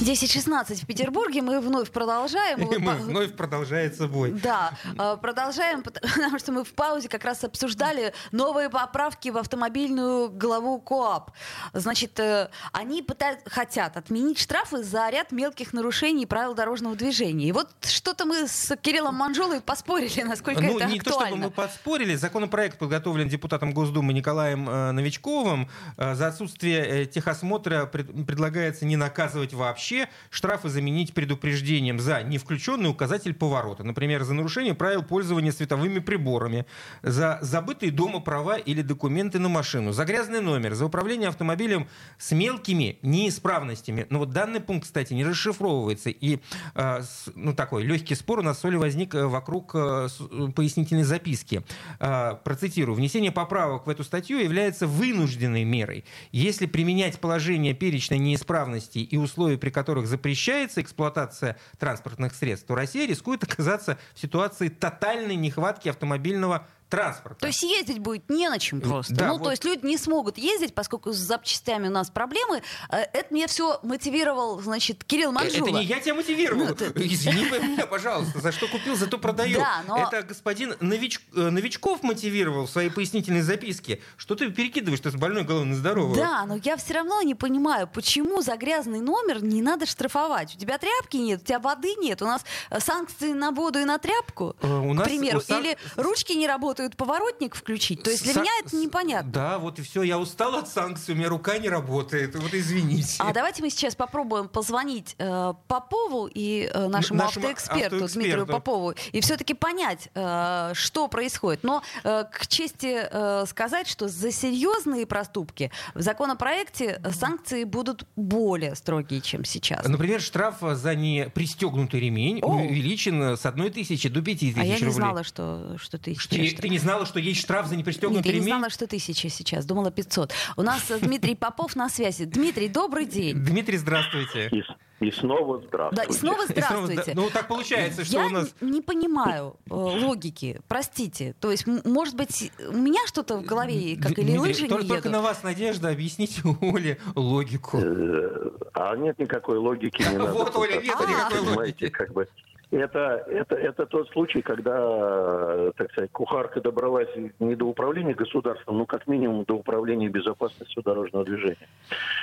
10.16 0.00 0.82
в 0.82 0.86
Петербурге. 0.86 1.42
Мы 1.42 1.60
вновь 1.60 1.90
продолжаем. 1.90 2.60
И 2.60 2.78
мы 2.78 2.94
вновь 2.94 3.34
продолжает 3.34 3.96
собой. 3.96 4.30
Да, 4.32 4.72
э, 4.96 5.16
продолжаем, 5.20 5.82
потому 6.14 6.38
что 6.38 6.52
мы 6.52 6.64
в 6.64 6.72
паузе 6.72 7.08
как 7.08 7.24
раз 7.24 7.42
обсуждали 7.42 8.12
новые 8.30 8.70
поправки 8.70 9.28
в 9.30 9.36
автомобильную 9.38 10.30
главу 10.30 10.78
КОАП. 10.80 11.32
Значит, 11.72 12.18
э, 12.20 12.48
они 12.72 13.02
пытают, 13.02 13.40
хотят 13.46 13.96
отменить 13.96 14.38
штрафы 14.38 14.84
за 14.84 15.08
ряд 15.10 15.32
мелких 15.32 15.72
нарушений 15.72 16.26
правил 16.26 16.54
дорожного 16.54 16.94
движения. 16.94 17.48
И 17.48 17.52
вот 17.52 17.68
что-то 17.82 18.24
мы 18.24 18.46
с 18.46 18.76
Кириллом 18.76 19.16
Манжулой 19.16 19.60
поспорили, 19.60 20.22
насколько 20.22 20.60
Ну, 20.60 20.76
это 20.78 20.86
не 20.86 21.00
то 21.00 21.10
чтобы 21.10 21.24
актуально. 21.24 21.46
мы 21.46 21.50
подспорили. 21.50 22.14
Законопроект 22.14 22.78
подготовлен 22.78 23.28
депутатом 23.28 23.72
Госдумы 23.72 24.12
Николаем 24.12 24.68
э, 24.68 24.92
Новичковым. 24.92 25.68
Э, 25.96 26.14
за 26.14 26.28
отсутствие 26.28 27.02
э, 27.02 27.06
техосмотра 27.06 27.86
пред- 27.86 28.26
предлагается 28.26 28.84
не 28.86 28.96
наказывать 28.96 29.52
вообще, 29.54 29.87
штрафы 30.30 30.68
заменить 30.68 31.14
предупреждением 31.14 31.98
за 32.00 32.22
не 32.22 32.38
включенный 32.38 32.88
указатель 32.90 33.34
поворота. 33.34 33.84
Например, 33.84 34.22
за 34.24 34.34
нарушение 34.34 34.74
правил 34.74 35.02
пользования 35.02 35.52
световыми 35.52 35.98
приборами, 35.98 36.66
за 37.02 37.38
забытые 37.42 37.92
дома 37.92 38.20
права 38.20 38.56
или 38.56 38.82
документы 38.82 39.38
на 39.38 39.48
машину, 39.48 39.92
за 39.92 40.04
грязный 40.04 40.40
номер, 40.40 40.74
за 40.74 40.84
управление 40.86 41.28
автомобилем 41.28 41.88
с 42.18 42.32
мелкими 42.32 42.98
неисправностями. 43.02 44.06
Но 44.10 44.18
вот 44.20 44.30
данный 44.30 44.60
пункт, 44.60 44.86
кстати, 44.86 45.12
не 45.14 45.24
расшифровывается. 45.24 46.10
И 46.10 46.38
с- 46.74 47.30
ну, 47.34 47.54
такой 47.54 47.82
легкий 47.84 48.14
спор 48.14 48.40
у 48.40 48.42
нас 48.42 48.60
с 48.60 48.64
Олей 48.64 48.78
возник 48.78 49.14
э, 49.14 49.26
вокруг 49.26 49.72
э, 49.74 50.08
э, 50.20 50.48
пояснительной 50.54 51.04
записки. 51.04 51.62
Э, 52.00 52.34
Процитирую. 52.44 52.96
Внесение 52.96 53.32
поправок 53.32 53.86
в 53.86 53.90
эту 53.90 54.04
статью 54.04 54.38
является 54.38 54.86
вынужденной 54.86 55.64
мерой. 55.64 56.04
Если 56.32 56.66
применять 56.66 57.18
положение 57.18 57.74
перечня 57.74 58.16
неисправностей 58.18 59.02
и 59.02 59.16
условий, 59.16 59.56
при 59.56 59.70
которых 59.78 60.08
запрещается 60.08 60.80
эксплуатация 60.80 61.56
транспортных 61.78 62.34
средств, 62.34 62.66
то 62.66 62.74
Россия 62.74 63.06
рискует 63.06 63.44
оказаться 63.44 63.96
в 64.12 64.18
ситуации 64.18 64.68
тотальной 64.68 65.36
нехватки 65.36 65.88
автомобильного 65.88 66.66
транспорта. 66.88 67.40
То 67.40 67.46
есть 67.48 67.62
ездить 67.62 67.98
будет 67.98 68.28
не 68.30 68.48
на 68.48 68.58
чем 68.58 68.80
просто. 68.80 69.14
Да, 69.14 69.28
ну, 69.28 69.34
вот. 69.34 69.44
то 69.44 69.50
есть 69.50 69.64
люди 69.64 69.84
не 69.84 69.96
смогут 69.98 70.38
ездить, 70.38 70.74
поскольку 70.74 71.12
с 71.12 71.16
запчастями 71.16 71.88
у 71.88 71.90
нас 71.90 72.10
проблемы. 72.10 72.62
Э, 72.90 72.96
Это 73.12 73.26
мне 73.30 73.46
все 73.46 73.78
мотивировал, 73.82 74.60
значит, 74.60 75.04
Кирилл 75.04 75.30
Э, 75.30 75.32
Манжула. 75.32 75.68
Это 75.68 75.78
не 75.78 75.84
я 75.84 76.00
тебя 76.00 76.14
мотивировал. 76.14 76.66
Ну, 76.66 76.74
ты- 76.74 76.86
Извини 76.96 77.44
меня, 77.44 77.86
пожалуйста. 77.86 78.40
За 78.40 78.52
что 78.52 78.68
купил, 78.68 78.96
зато 78.96 79.18
продаю. 79.18 79.58
Да, 79.58 79.82
но- 79.86 79.98
Это 80.08 80.22
господин 80.22 80.72
Нович- 80.80 81.20
э, 81.34 81.50
Новичков 81.50 82.02
мотивировал 82.02 82.66
в 82.66 82.70
своей 82.70 82.90
пояснительной 82.90 83.42
записке. 83.42 84.00
Что 84.16 84.34
ты 84.34 84.50
перекидываешь, 84.50 85.00
ты 85.00 85.10
с 85.10 85.14
больной 85.14 85.44
головы 85.44 85.66
на 85.66 85.74
здоровую? 85.76 86.16
Да, 86.16 86.44
но 86.46 86.56
я 86.56 86.76
все 86.76 86.94
равно 86.94 87.20
не 87.22 87.34
понимаю, 87.34 87.88
почему 87.92 88.40
за 88.42 88.56
грязный 88.56 89.00
номер 89.00 89.42
не 89.42 89.60
надо 89.62 89.86
штрафовать. 89.86 90.54
У 90.54 90.58
тебя 90.58 90.78
тряпки 90.78 91.16
нет, 91.16 91.42
у 91.42 91.44
тебя 91.44 91.58
воды 91.58 91.94
нет, 91.98 92.22
у 92.22 92.26
нас 92.26 92.42
санкции 92.78 93.32
на 93.32 93.50
воду 93.50 93.78
и 93.80 93.84
на 93.84 93.98
тряпку, 93.98 94.54
у 94.62 94.94
нас- 94.94 95.06
к 95.06 95.08
примеру, 95.10 95.38
у 95.38 95.40
сан- 95.40 95.60
или 95.62 95.76
ручки 95.96 96.32
не 96.32 96.46
работают, 96.46 96.77
поворотник 96.96 97.54
включить. 97.54 98.02
То 98.02 98.10
есть 98.10 98.22
для 98.24 98.32
Са- 98.34 98.40
меня 98.40 98.50
это 98.64 98.76
непонятно. 98.76 99.30
Да, 99.30 99.58
вот 99.58 99.78
и 99.78 99.82
все. 99.82 100.02
Я 100.02 100.18
устал 100.18 100.54
от 100.56 100.68
санкций, 100.68 101.14
у 101.14 101.16
меня 101.16 101.28
рука 101.28 101.58
не 101.58 101.68
работает. 101.68 102.34
Вот 102.36 102.54
извините. 102.54 103.16
А 103.18 103.32
давайте 103.32 103.62
мы 103.62 103.70
сейчас 103.70 103.94
попробуем 103.94 104.48
позвонить 104.48 105.14
э, 105.18 105.52
Попову 105.66 106.28
и 106.32 106.70
э, 106.72 106.88
нашему, 106.88 107.18
Нашему 107.20 107.24
автоэксперту, 107.46 107.96
автоэксперту. 107.96 108.14
Дмитрию 108.14 108.46
Попову 108.46 108.94
и 109.12 109.20
все-таки 109.20 109.54
понять, 109.54 110.08
э, 110.14 110.72
что 110.74 111.08
происходит. 111.08 111.64
Но 111.64 111.82
э, 112.04 112.24
к 112.30 112.46
чести 112.46 113.00
э, 113.10 113.44
сказать, 113.46 113.88
что 113.88 114.08
за 114.08 114.30
серьезные 114.32 115.06
проступки 115.06 115.70
в 115.94 116.00
законопроекте 116.02 117.00
э, 117.02 117.10
санкции 117.12 117.64
будут 117.64 118.06
более 118.16 118.74
строгие, 118.74 119.20
чем 119.20 119.44
сейчас. 119.44 119.86
Например, 119.86 120.20
штраф 120.20 120.56
за 120.60 120.94
непристегнутый 120.94 122.00
ремень 122.00 122.40
О. 122.42 122.48
увеличен 122.56 123.36
с 123.36 123.44
одной 123.46 123.70
тысячи 123.70 124.08
до 124.08 124.22
пяти 124.22 124.52
тысяч 124.52 124.62
а 124.62 124.64
я 124.64 124.74
не 124.74 124.80
рублей. 124.80 124.92
знала, 124.92 125.24
что, 125.24 125.76
что 125.78 125.98
ты 125.98 126.14
Что, 126.18 126.30
ты, 126.36 126.48
ты 126.68 126.72
не 126.72 126.78
знала, 126.78 127.06
что 127.06 127.18
есть 127.18 127.40
штраф 127.40 127.66
за 127.66 127.72
Нет, 127.74 127.80
непристегнутый 127.80 128.26
я 128.26 128.32
не 128.32 128.38
ремень? 128.40 128.48
знала, 128.54 128.70
что 128.70 128.86
тысяча 128.86 129.28
сейчас. 129.28 129.64
Думала 129.64 129.90
500. 129.90 130.32
У 130.56 130.62
нас 130.62 130.82
Дмитрий 131.00 131.34
Попов 131.34 131.74
на 131.76 131.88
связи. 131.88 132.24
Дмитрий, 132.24 132.68
добрый 132.68 133.06
день. 133.06 133.36
Дмитрий, 133.42 133.78
здравствуйте. 133.78 134.48
И, 134.52 135.06
и 135.06 135.10
снова 135.12 135.58
Да, 135.60 135.66
здравствуйте. 135.68 136.10
и 136.10 136.12
снова 136.14 136.42
И 136.42 136.46
снова 136.46 136.48
здравствуйте. 136.86 137.10
зда- 137.12 137.14
Ну, 137.14 137.30
так 137.30 137.48
получается, 137.48 138.04
что 138.04 138.18
Я 138.18 138.26
у 138.26 138.30
нас... 138.30 138.54
не 138.60 138.82
понимаю 138.82 139.56
э, 139.70 139.74
логики, 139.74 140.60
простите. 140.68 141.34
То 141.40 141.50
есть, 141.50 141.66
может 141.66 142.16
быть, 142.16 142.52
у 142.68 142.76
меня 142.76 143.00
что-то 143.06 143.36
в 143.38 143.44
голове, 143.44 143.96
как 143.96 144.12
или 144.12 144.22
Дмитрий, 144.22 144.38
лыжи 144.38 144.66
только, 144.68 144.82
не 144.82 144.88
только 144.88 145.08
едут? 145.08 145.12
на 145.12 145.22
вас 145.22 145.42
надежда, 145.42 145.88
объясните 145.90 146.42
Оле 146.60 146.98
логику. 147.14 147.78
Э, 147.80 148.50
А 148.74 148.96
нет 148.96 149.18
никакой 149.18 149.58
логики, 149.58 150.02
не 150.02 150.16
надо. 150.18 150.32
Вот, 150.32 150.54
Оля, 150.56 150.74
нет 150.74 150.84
никакой 150.84 151.06
понимаете, 151.06 151.56
логики. 151.56 151.88
как 151.88 152.12
бы. 152.12 152.28
Это, 152.70 153.24
это, 153.30 153.54
это 153.54 153.86
тот 153.86 154.10
случай, 154.10 154.42
когда, 154.42 154.76
э, 154.78 155.72
так 155.74 155.90
сказать, 155.92 156.12
кухарка 156.12 156.60
добралась 156.60 157.08
не 157.38 157.54
до 157.54 157.64
управления 157.64 158.12
государством, 158.12 158.78
но 158.78 158.84
как 158.84 159.06
минимум 159.06 159.44
до 159.44 159.54
управления 159.54 160.10
безопасностью 160.10 160.82
дорожного 160.82 161.24
движения. 161.24 161.68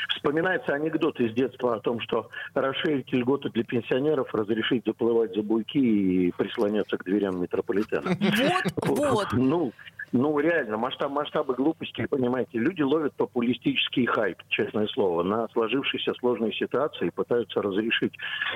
Вспоминается 0.09 0.73
анекдот 0.73 1.19
из 1.19 1.33
детства 1.33 1.75
о 1.75 1.79
том, 1.79 1.99
что 1.99 2.29
расширить 2.53 3.11
льготы 3.11 3.49
для 3.49 3.63
пенсионеров, 3.63 4.33
разрешить 4.35 4.85
заплывать 4.85 5.33
за 5.33 5.41
буйки 5.41 5.79
и 5.79 6.31
прислоняться 6.37 6.97
к 6.97 7.03
дверям 7.03 7.41
метрополитена. 7.41 8.15
Вот, 8.83 8.97
вот. 8.97 9.27
Ну, 9.33 9.73
Ну, 10.17 10.39
реально, 10.39 10.77
масштаб, 10.77 11.11
масштабы 11.11 11.55
глупости, 11.55 12.05
понимаете, 12.05 12.57
люди 12.57 12.81
ловят 12.81 13.13
популистический 13.15 14.05
хайп, 14.05 14.37
честное 14.47 14.87
слово, 14.87 15.23
на 15.23 15.49
сложившейся 15.49 16.13
сложной 16.13 16.53
ситуации 16.53 17.07
и 17.07 17.09
пытаются 17.09 17.61
разрешить 17.61 18.13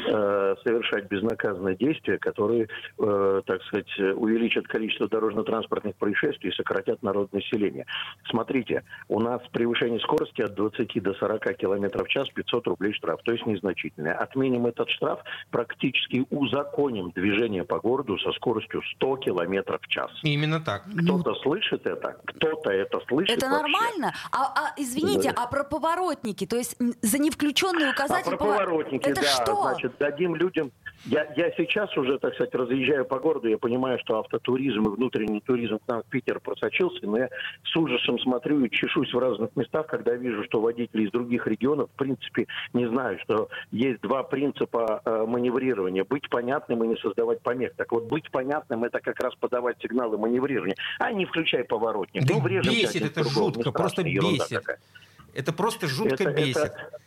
э, 0.07 0.55
совершать 0.63 1.09
безнаказанные 1.09 1.75
действия, 1.75 2.17
которые, 2.17 2.69
э, 2.97 3.41
так 3.45 3.61
сказать, 3.63 3.89
увеличат 4.15 4.69
количество 4.69 5.09
дорожно-транспортных 5.09 5.97
происшествий 5.97 6.51
и 6.51 6.53
сократят 6.53 7.03
народ 7.03 7.33
населения. 7.33 7.85
Смотрите, 8.29 8.83
у 9.09 9.19
нас 9.19 9.41
превышение 9.51 9.99
скорости 9.99 10.41
от 10.41 10.53
20 10.53 11.03
до 11.03 11.13
40 11.15 11.57
км 11.57 12.05
в 12.05 12.07
час 12.07 12.29
500 12.29 12.67
рублей 12.67 12.93
штраф, 12.93 13.19
то 13.23 13.33
есть 13.33 13.45
незначительное. 13.45 14.13
Отменим 14.13 14.65
этот 14.65 14.89
штраф, 14.91 15.19
практически 15.51 16.25
узаконим 16.29 17.11
движение 17.11 17.65
по 17.65 17.81
городу 17.81 18.17
со 18.19 18.31
скоростью 18.31 18.81
100 18.95 19.17
км 19.17 19.77
в 19.77 19.87
час. 19.89 20.09
Именно 20.23 20.61
так. 20.61 20.83
Кто-то 21.03 21.35
слышит 21.49 21.85
это, 21.87 22.15
кто-то 22.25 22.69
это 22.69 22.99
слышит 23.07 23.37
Это 23.37 23.49
вообще. 23.49 23.61
нормально? 23.63 24.13
А, 24.31 24.43
а, 24.55 24.73
извините, 24.77 25.31
Да. 25.35 25.43
а 25.43 25.47
про 25.47 25.63
поворотники, 25.63 26.45
то 26.45 26.55
есть 26.55 26.75
за 27.01 27.17
невключенный 27.17 27.87
А 27.89 27.91
указатель 27.91 28.29
про 28.31 28.37
повор- 28.37 28.57
поворотники, 28.57 29.09
Это 29.09 29.21
да, 29.21 29.27
что? 29.27 29.61
значит, 29.63 29.97
дадим 29.97 30.35
людям... 30.35 30.71
Я, 31.05 31.27
я 31.35 31.51
сейчас 31.55 31.95
уже, 31.97 32.19
так 32.19 32.33
сказать, 32.33 32.53
разъезжаю 32.53 33.05
по 33.05 33.19
городу, 33.19 33.47
я 33.47 33.57
понимаю, 33.57 33.97
что 33.99 34.19
автотуризм 34.19 34.83
и 34.83 34.95
внутренний 34.95 35.39
туризм 35.39 35.79
к 35.79 35.87
нам 35.87 36.03
в 36.03 36.05
Питер 36.05 36.39
просочился, 36.39 37.05
но 37.05 37.17
я 37.17 37.29
с 37.63 37.75
ужасом 37.75 38.19
смотрю 38.19 38.63
и 38.65 38.69
чешусь 38.69 39.13
в 39.13 39.17
разных 39.17 39.55
местах, 39.55 39.87
когда 39.87 40.13
вижу, 40.15 40.43
что 40.43 40.59
водители 40.59 41.03
из 41.03 41.11
других 41.11 41.47
регионов, 41.47 41.89
в 41.93 41.97
принципе, 41.97 42.47
не 42.73 42.85
знают, 42.87 43.21
что 43.21 43.49
есть 43.71 44.01
два 44.01 44.23
принципа 44.23 45.01
э, 45.05 45.25
маневрирования. 45.25 46.03
Быть 46.03 46.29
понятным 46.29 46.83
и 46.83 46.87
не 46.87 46.97
создавать 46.97 47.41
помех. 47.41 47.73
Так 47.75 47.91
вот, 47.91 48.05
быть 48.05 48.29
понятным– 48.29 48.83
это 48.85 48.99
как 48.99 49.19
раз 49.21 49.33
подавать 49.35 49.77
сигналы 49.81 50.17
маневрирования, 50.17 50.75
а 50.99 51.11
не 51.13 51.25
включай 51.25 51.63
поворотник. 51.63 52.25
Да 52.25 52.35
ну, 52.35 52.41
бесит 52.41 53.03
это 53.03 53.23
жутко, 53.23 53.71
просто 53.71 54.03
бесит. 54.03 54.63
Это 55.33 55.53
просто 55.53 55.87
жутко 55.87 56.23
Это- 56.23 56.33
бесит. 56.33 56.57
это- 56.57 56.99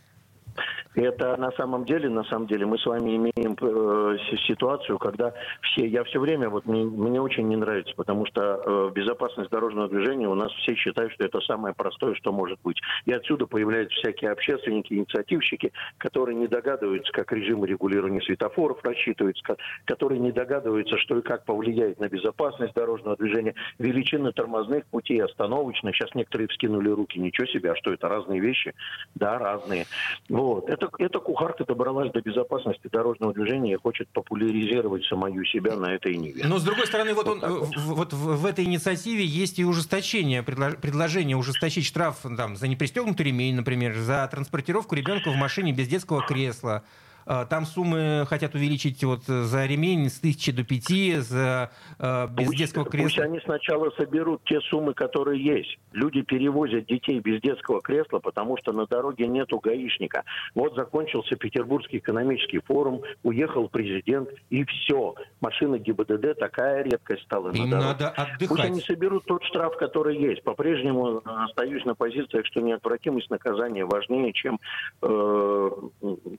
Это 0.94 1.36
на 1.38 1.50
самом 1.52 1.84
деле, 1.86 2.10
на 2.10 2.24
самом 2.24 2.46
деле, 2.46 2.66
мы 2.66 2.78
с 2.78 2.84
вами 2.84 3.16
имеем 3.16 3.56
э, 3.60 4.18
си- 4.28 4.36
ситуацию, 4.46 4.98
когда 4.98 5.32
все, 5.62 5.86
я 5.86 6.04
все 6.04 6.20
время, 6.20 6.50
вот 6.50 6.66
мне, 6.66 6.84
мне 6.84 7.20
очень 7.20 7.48
не 7.48 7.56
нравится, 7.56 7.94
потому 7.96 8.26
что 8.26 8.62
э, 8.64 8.90
безопасность 8.94 9.50
дорожного 9.50 9.88
движения 9.88 10.28
у 10.28 10.34
нас 10.34 10.52
все 10.52 10.74
считают, 10.74 11.12
что 11.12 11.24
это 11.24 11.40
самое 11.40 11.74
простое, 11.74 12.14
что 12.14 12.30
может 12.30 12.58
быть. 12.62 12.78
И 13.06 13.12
отсюда 13.12 13.46
появляются 13.46 13.96
всякие 14.00 14.32
общественники, 14.32 14.92
инициативщики, 14.92 15.72
которые 15.96 16.36
не 16.36 16.46
догадываются, 16.46 17.10
как 17.12 17.32
режимы 17.32 17.66
регулирования 17.66 18.20
светофоров 18.20 18.84
рассчитываются, 18.84 19.42
ко- 19.44 19.56
которые 19.86 20.18
не 20.20 20.30
догадываются, 20.32 20.98
что 20.98 21.16
и 21.18 21.22
как 21.22 21.46
повлияет 21.46 22.00
на 22.00 22.08
безопасность 22.08 22.74
дорожного 22.74 23.16
движения, 23.16 23.54
величины 23.78 24.32
тормозных 24.32 24.84
путей, 24.86 25.22
остановочных. 25.22 25.96
Сейчас 25.96 26.14
некоторые 26.14 26.48
вскинули 26.48 26.90
руки, 26.90 27.18
ничего 27.18 27.46
себе, 27.46 27.72
а 27.72 27.76
что 27.76 27.92
это, 27.94 28.08
разные 28.08 28.40
вещи? 28.40 28.74
Да, 29.14 29.38
разные. 29.38 29.86
Вот. 30.28 30.68
Это, 30.68 30.81
эта 30.98 31.18
кухарка 31.20 31.64
добралась 31.64 32.10
до 32.12 32.20
безопасности 32.20 32.88
дорожного 32.90 33.32
движения 33.34 33.72
и 33.74 33.76
хочет 33.76 34.08
популяризировать 34.10 35.04
самую 35.04 35.44
себя 35.46 35.76
на 35.76 35.94
этой 35.94 36.16
ниве. 36.16 36.44
Но 36.46 36.58
с 36.58 36.62
другой 36.64 36.86
стороны, 36.86 37.14
вот, 37.14 37.26
Вот 37.26 37.42
он, 37.42 37.50
вот. 37.50 37.76
в- 37.76 37.94
вот 37.94 38.12
в, 38.12 38.46
этой 38.46 38.64
инициативе 38.64 39.24
есть 39.24 39.58
и 39.58 39.64
ужесточение, 39.64 40.42
предло- 40.42 40.78
предложение 40.80 41.36
ужесточить 41.36 41.84
штраф 41.86 42.20
там, 42.36 42.56
за 42.56 42.68
непристегнутый 42.68 43.26
ремень, 43.26 43.54
например, 43.56 43.94
за 43.96 44.26
транспортировку 44.30 44.94
ребенка 44.94 45.30
в 45.30 45.36
машине 45.36 45.72
без 45.72 45.88
детского 45.88 46.22
кресла. 46.26 46.82
Э, 47.26 47.46
Там 47.48 47.66
суммы 47.66 48.24
хотят 48.28 48.54
увеличить 48.54 49.02
вот 49.04 49.28
э, 49.28 49.42
за 49.42 49.66
ремень 49.66 50.08
с 50.10 50.18
1000 50.18 50.52
до 50.52 50.64
5, 50.64 51.22
за 51.22 51.70
э, 51.98 52.28
без 52.28 52.46
Пусть- 52.46 52.58
детского 52.58 52.84
Пусть 52.84 52.96
кресла. 52.96 53.24
они 53.24 53.40
сначала 53.40 53.90
соберут 53.96 54.42
те 54.44 54.60
суммы, 54.62 54.94
которые 54.94 55.42
есть. 55.42 55.78
Люди 55.92 56.22
перевозят 56.22 56.86
детей 56.86 57.20
без 57.20 57.40
детского 57.40 57.80
кресла, 57.80 58.18
потому 58.18 58.56
что 58.58 58.72
на 58.72 58.86
дороге 58.86 59.26
нету 59.26 59.58
гаишника. 59.58 60.24
Вот 60.54 60.74
закончился 60.74 61.36
Петербургский 61.36 61.98
экономический 61.98 62.60
форум, 62.60 63.02
уехал 63.22 63.68
президент, 63.68 64.28
и 64.50 64.64
все. 64.64 65.14
Машина 65.40 65.78
ГИБДД 65.78 66.38
такая 66.38 66.82
редкость 66.82 67.22
стала 67.22 67.50
Им 67.50 67.70
на 67.70 67.80
дороге. 67.80 67.86
надо 68.04 68.14
Пусть 68.38 68.60
они 68.60 68.68
отдыхать. 68.70 68.84
соберут 68.86 69.24
тот 69.26 69.44
штраф, 69.44 69.76
который 69.76 70.16
есть. 70.18 70.42
По-прежнему 70.42 71.22
остаюсь 71.24 71.84
на 71.84 71.94
позициях, 71.94 72.46
что 72.46 72.60
неотвратимость 72.60 73.30
наказания 73.30 73.84
важнее, 73.84 74.32
чем 74.32 74.58
э, 75.02 75.70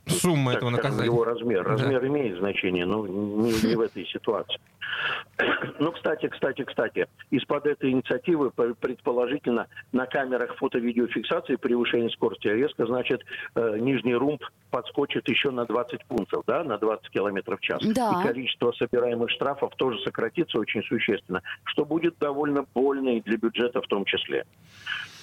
Сумма 0.08 0.52
так 0.54 0.58
этого 0.58 0.70
наказания. 0.78 1.06
его 1.06 1.24
размер. 1.24 1.64
Да. 1.64 1.72
Размер 1.72 2.06
имеет 2.08 2.38
значение, 2.38 2.86
но 2.86 3.06
не, 3.08 3.52
не 3.52 3.76
в 3.76 3.82
этой 3.82 4.06
ситуации. 4.06 4.60
Ну, 5.80 5.92
кстати, 5.92 6.28
кстати, 6.28 6.64
кстати, 6.64 7.08
из-под 7.32 7.66
этой 7.66 7.90
инициативы 7.92 8.52
пр- 8.52 8.76
предположительно 8.76 9.68
на 9.92 10.06
камерах 10.06 10.56
фото-видеофиксации 10.58 11.56
превышения 11.56 12.10
скорости 12.10 12.48
резко, 12.48 12.86
значит, 12.86 13.22
э, 13.56 13.78
нижний 13.80 14.16
румб 14.16 14.44
подскочит 14.70 15.28
еще 15.28 15.50
на 15.52 15.66
20 15.66 16.06
пунктов, 16.06 16.44
да, 16.46 16.64
на 16.64 16.78
20 16.78 17.10
километров 17.10 17.60
в 17.60 17.64
час. 17.64 17.82
Да. 17.84 18.22
И 18.22 18.28
количество 18.28 18.72
собираемых 18.74 19.30
штрафов 19.32 19.76
тоже 19.76 20.00
сократится 20.04 20.60
очень 20.60 20.84
существенно, 20.84 21.42
что 21.64 21.86
будет 21.86 22.16
довольно 22.20 22.66
больно 22.74 23.18
и 23.18 23.22
для 23.22 23.38
бюджета 23.38 23.82
в 23.82 23.88
том 23.88 24.06
числе. 24.06 24.46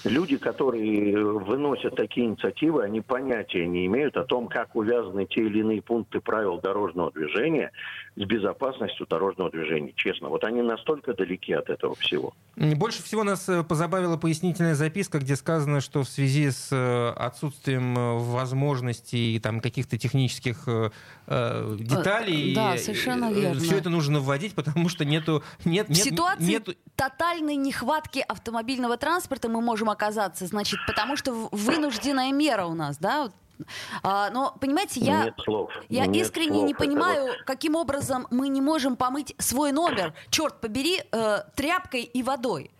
Люди, 0.04 0.38
которые 0.38 1.12
э, 1.12 1.22
выносят 1.22 1.94
такие 1.94 2.26
инициативы, 2.26 2.84
они 2.84 3.02
понятия 3.02 3.66
не 3.66 3.84
имеют 3.86 4.16
о 4.16 4.24
том, 4.24 4.48
как 4.48 4.74
увязаны 4.74 5.26
те 5.26 5.42
или 5.42 5.60
иные 5.60 5.82
пункты 5.82 6.20
правил 6.20 6.58
дорожного 6.58 7.12
движения 7.12 7.70
с 8.20 8.24
безопасностью 8.26 9.06
дорожного 9.08 9.50
движения. 9.50 9.92
Честно, 9.96 10.28
вот 10.28 10.44
они 10.44 10.60
настолько 10.60 11.14
далеки 11.14 11.54
от 11.54 11.70
этого 11.70 11.94
всего. 11.94 12.34
Больше 12.56 13.02
всего 13.02 13.24
нас 13.24 13.48
э, 13.48 13.64
позабавила 13.64 14.18
пояснительная 14.18 14.74
записка, 14.74 15.18
где 15.18 15.36
сказано, 15.36 15.80
что 15.80 16.02
в 16.02 16.08
связи 16.08 16.50
с 16.50 16.68
э, 16.70 17.08
отсутствием 17.16 17.96
э, 17.96 18.18
возможностей 18.18 19.36
и 19.36 19.38
там 19.38 19.60
каких-то 19.60 19.96
технических 19.96 20.64
э, 20.66 20.90
деталей, 21.80 22.54
да, 22.54 22.76
совершенно 22.76 23.32
верно. 23.32 23.58
все 23.60 23.78
это 23.78 23.88
нужно 23.88 24.20
вводить, 24.20 24.54
потому 24.54 24.88
что 24.90 25.06
нету 25.06 25.42
нет 25.64 25.86
В 25.86 25.90
нет 25.90 25.98
ситуации 26.04 26.44
нету- 26.44 26.74
тотальной 26.96 27.56
нехватки 27.56 28.22
автомобильного 28.28 28.98
транспорта 28.98 29.48
мы 29.48 29.62
можем 29.62 29.88
оказаться, 29.88 30.46
значит, 30.46 30.78
потому 30.86 31.16
что 31.16 31.32
в- 31.32 31.48
вынужденная 31.52 32.32
мера 32.32 32.66
у 32.66 32.74
нас, 32.74 32.98
да? 32.98 33.30
Вот. 33.60 33.68
А, 34.02 34.30
но, 34.30 34.54
понимаете, 34.60 35.00
я... 35.00 35.24
Нет 35.24 35.34
слов. 35.42 35.70
Я 35.88 36.06
Нет 36.06 36.24
искренне 36.26 36.52
слов. 36.58 36.64
не 36.66 36.72
Это 36.72 36.78
понимаю, 36.84 37.22
вот- 37.28 37.36
каким 37.44 37.74
образом 37.76 38.26
мы 38.30 38.48
не 38.48 38.60
можем 38.60 38.96
помыть 38.96 39.34
свой 39.38 39.72
номер, 39.72 40.12
черт 40.30 40.60
побери, 40.60 41.00
э, 41.12 41.38
тряпкой 41.54 42.02
и 42.02 42.22
водой. 42.22 42.70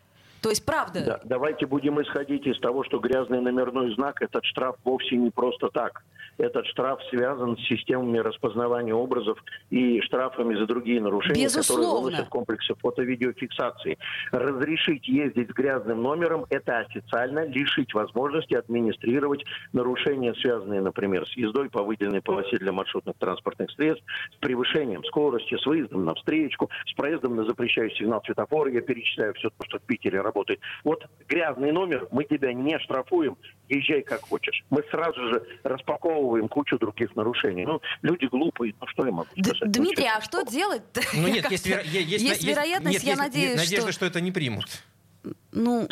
То 0.43 0.49
есть, 0.49 0.65
правда, 0.65 1.01
Да, 1.05 1.21
давайте 1.25 1.67
будем 1.67 2.01
исходить 2.01 2.47
из 2.47 2.59
того, 2.61 2.83
что 2.85 2.99
грязный 2.99 3.41
номерной 3.43 3.95
знак, 3.95 4.23
этот 4.23 4.45
штраф 4.45 4.77
вовсе 4.85 5.17
не 5.17 5.31
просто 5.31 5.69
так. 5.69 6.03
Этот 6.41 6.67
штраф 6.67 7.01
связан 7.11 7.59
с 7.59 7.61
системами 7.67 8.19
распознавания 8.19 8.95
образов 8.95 9.39
и 9.69 10.01
штрафами 10.01 10.55
за 10.55 10.67
другие 10.67 11.01
нарушения, 11.01 11.45
Безусловно. 11.45 11.85
которые 11.85 12.03
выносят 12.03 12.29
комплексы 12.29 12.75
фото-видеофиксации. 12.77 13.99
Разрешить 14.33 15.07
ездить 15.07 15.51
с 15.51 15.53
грязным 15.53 16.03
номером– 16.03 16.47
это 16.51 16.79
официально 16.79 17.47
лишить 17.47 17.93
возможности 17.93 18.55
администрировать 18.55 19.45
нарушения, 19.75 20.33
связанные, 20.35 20.81
например, 20.81 21.29
с 21.29 21.37
ездой 21.37 21.69
по 21.69 21.83
выделенной 21.83 22.23
полосе 22.23 22.57
для 22.57 22.73
маршрутных 22.73 23.17
транспортных 23.19 23.71
средств, 23.73 24.05
с 24.33 24.37
превышением 24.37 25.05
скорости, 25.05 25.59
с 25.59 25.67
выездом 25.67 26.07
на 26.07 26.15
встречку, 26.15 26.71
с 26.87 26.95
проездом 26.95 27.37
на 27.37 27.45
запрещающий 27.45 27.99
сигнал 27.99 28.23
светофора. 28.25 28.71
Я 28.71 28.81
перечисляю 28.81 29.35
все 29.35 29.51
то, 29.51 29.65
что 29.67 29.79
в 29.79 29.83
Питере 29.83 30.23
работает. 30.23 30.61
Вот 30.85 31.05
грязный 31.29 31.73
номер, 31.73 32.09
мы 32.11 32.25
тебя 32.25 32.55
не 32.55 32.79
штрафуем, 32.79 33.37
езжай 33.69 34.01
как 34.01 34.23
хочешь. 34.23 34.65
Мы 34.71 34.83
сразу 34.91 35.21
же 35.29 35.47
распаковываем 35.65 36.30
кучу 36.49 36.79
других 36.79 37.15
нарушений. 37.17 37.65
Ну, 37.67 37.81
люди 38.03 38.27
глупые, 38.27 38.75
ну 38.81 38.87
что 38.89 39.05
я 39.07 39.13
могу 39.13 39.29
Д- 39.37 39.51
сказать? 39.55 39.71
Дмитрий, 39.73 40.05
Ну, 40.05 40.17
а 40.17 40.21
что 40.21 40.43
делать? 40.43 40.83
Ну 41.15 41.29
нет, 41.29 41.51
есть, 41.51 41.67
есть, 41.67 42.23
есть 42.23 42.43
на- 42.45 42.49
вероятность, 42.51 42.95
нет, 42.95 43.03
я 43.03 43.11
есть 43.11 43.21
надеюсь, 43.23 43.57
надежда, 43.59 43.83
что... 43.83 43.93
что 43.93 44.07
это 44.07 44.21
не 44.21 44.33
примут. 44.33 44.67
Ну, 45.53 45.87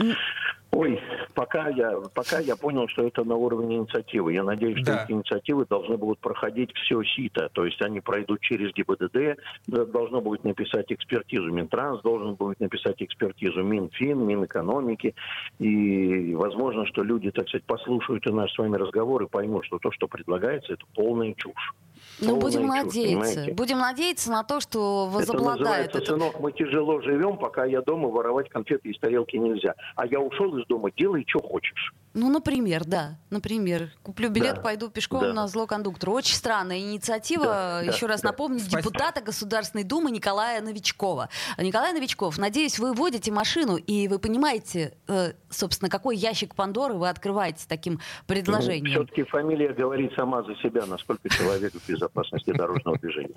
Ой, 0.70 1.00
пока 1.34 1.70
я, 1.70 1.98
пока 2.14 2.40
я 2.40 2.54
понял, 2.54 2.86
что 2.88 3.06
это 3.06 3.24
на 3.24 3.34
уровне 3.36 3.76
инициативы. 3.76 4.34
Я 4.34 4.42
надеюсь, 4.44 4.78
что 4.82 4.92
Да. 4.92 5.04
эти 5.04 5.12
инициативы 5.12 5.64
должны 5.64 5.96
будут 5.96 6.18
проходить 6.18 6.70
все 6.76 7.02
СИТа. 7.02 7.48
То 7.52 7.64
есть 7.64 7.80
они 7.80 8.00
пройдут 8.00 8.40
через 8.40 8.72
ГИБДД, 8.74 9.38
должно 9.66 10.20
будет 10.20 10.44
написать 10.44 10.92
экспертизу 10.92 11.50
Минтранс, 11.50 12.02
должен 12.02 12.34
будет 12.34 12.60
написать 12.60 13.02
экспертизу 13.02 13.62
Минфин, 13.62 14.24
Минэкономики. 14.26 15.14
И 15.58 16.34
возможно, 16.34 16.86
что 16.86 17.02
люди, 17.02 17.30
так 17.30 17.48
сказать, 17.48 17.64
послушают 17.64 18.26
и 18.26 18.32
наш 18.32 18.52
с 18.52 18.58
вами 18.58 18.76
разговор 18.76 19.22
и 19.22 19.28
поймут, 19.28 19.64
что 19.64 19.78
то, 19.78 19.90
что 19.90 20.06
предлагается, 20.06 20.74
это 20.74 20.84
полная 20.94 21.32
чушь. 21.34 21.72
Ну, 22.20 22.36
будем 22.36 22.66
надеяться. 22.66 23.34
понимаете? 23.34 23.52
Будем 23.54 23.78
надеяться 23.78 24.30
на 24.30 24.44
то, 24.44 24.60
что 24.60 25.08
Это 25.08 25.18
возобладает 25.18 25.60
называется, 25.60 25.98
это. 25.98 26.06
сынок, 26.06 26.40
мы 26.40 26.52
тяжело 26.52 27.00
живем, 27.00 27.36
пока 27.38 27.64
я 27.64 27.82
дома, 27.82 28.08
воровать 28.08 28.48
конфеты 28.48 28.88
из 28.88 28.98
тарелки 28.98 29.36
нельзя. 29.36 29.74
А 29.96 30.06
я 30.06 30.20
ушел 30.20 30.56
из 30.58 30.66
дома, 30.66 30.90
делай, 30.96 31.24
что 31.28 31.40
хочешь. 31.40 31.92
Ну, 32.18 32.30
например, 32.30 32.84
да. 32.84 33.16
Например, 33.30 33.92
куплю 34.02 34.28
билет, 34.28 34.56
Да. 34.56 34.60
пойду 34.60 34.88
пешком 34.90 35.20
Да. 35.20 35.32
на 35.32 35.46
зло 35.46 35.66
кондуктору. 35.66 36.12
Очень 36.14 36.34
странная 36.34 36.78
инициатива. 36.80 37.44
Да, 37.44 37.80
да, 37.84 37.92
Еще 37.92 38.06
раз 38.06 38.22
да. 38.22 38.30
напомню, 38.30 38.58
Спасибо. 38.58 38.82
депутата 38.82 39.20
Государственной 39.20 39.84
Думы 39.84 40.10
Николая 40.10 40.60
Новичкова. 40.60 41.28
Николай 41.58 41.92
Новичков, 41.92 42.36
надеюсь, 42.36 42.78
вы 42.80 42.92
водите 42.92 43.30
машину 43.30 43.76
и 43.76 44.08
вы 44.08 44.18
понимаете, 44.18 44.94
э, 45.06 45.32
собственно, 45.48 45.88
какой 45.88 46.16
ящик 46.16 46.56
Пандоры 46.56 46.94
вы 46.94 47.08
открываете 47.08 47.66
таким 47.68 48.00
предложением. 48.26 48.86
Все-таки 48.86 49.22
фамилия 49.22 49.72
говорит 49.72 50.12
сама 50.16 50.42
за 50.42 50.56
себя, 50.56 50.86
насколько 50.86 51.28
человек 51.28 51.72
в 51.74 51.88
безопасности 51.88 52.52
дорожного 52.52 52.98
движения. 52.98 53.36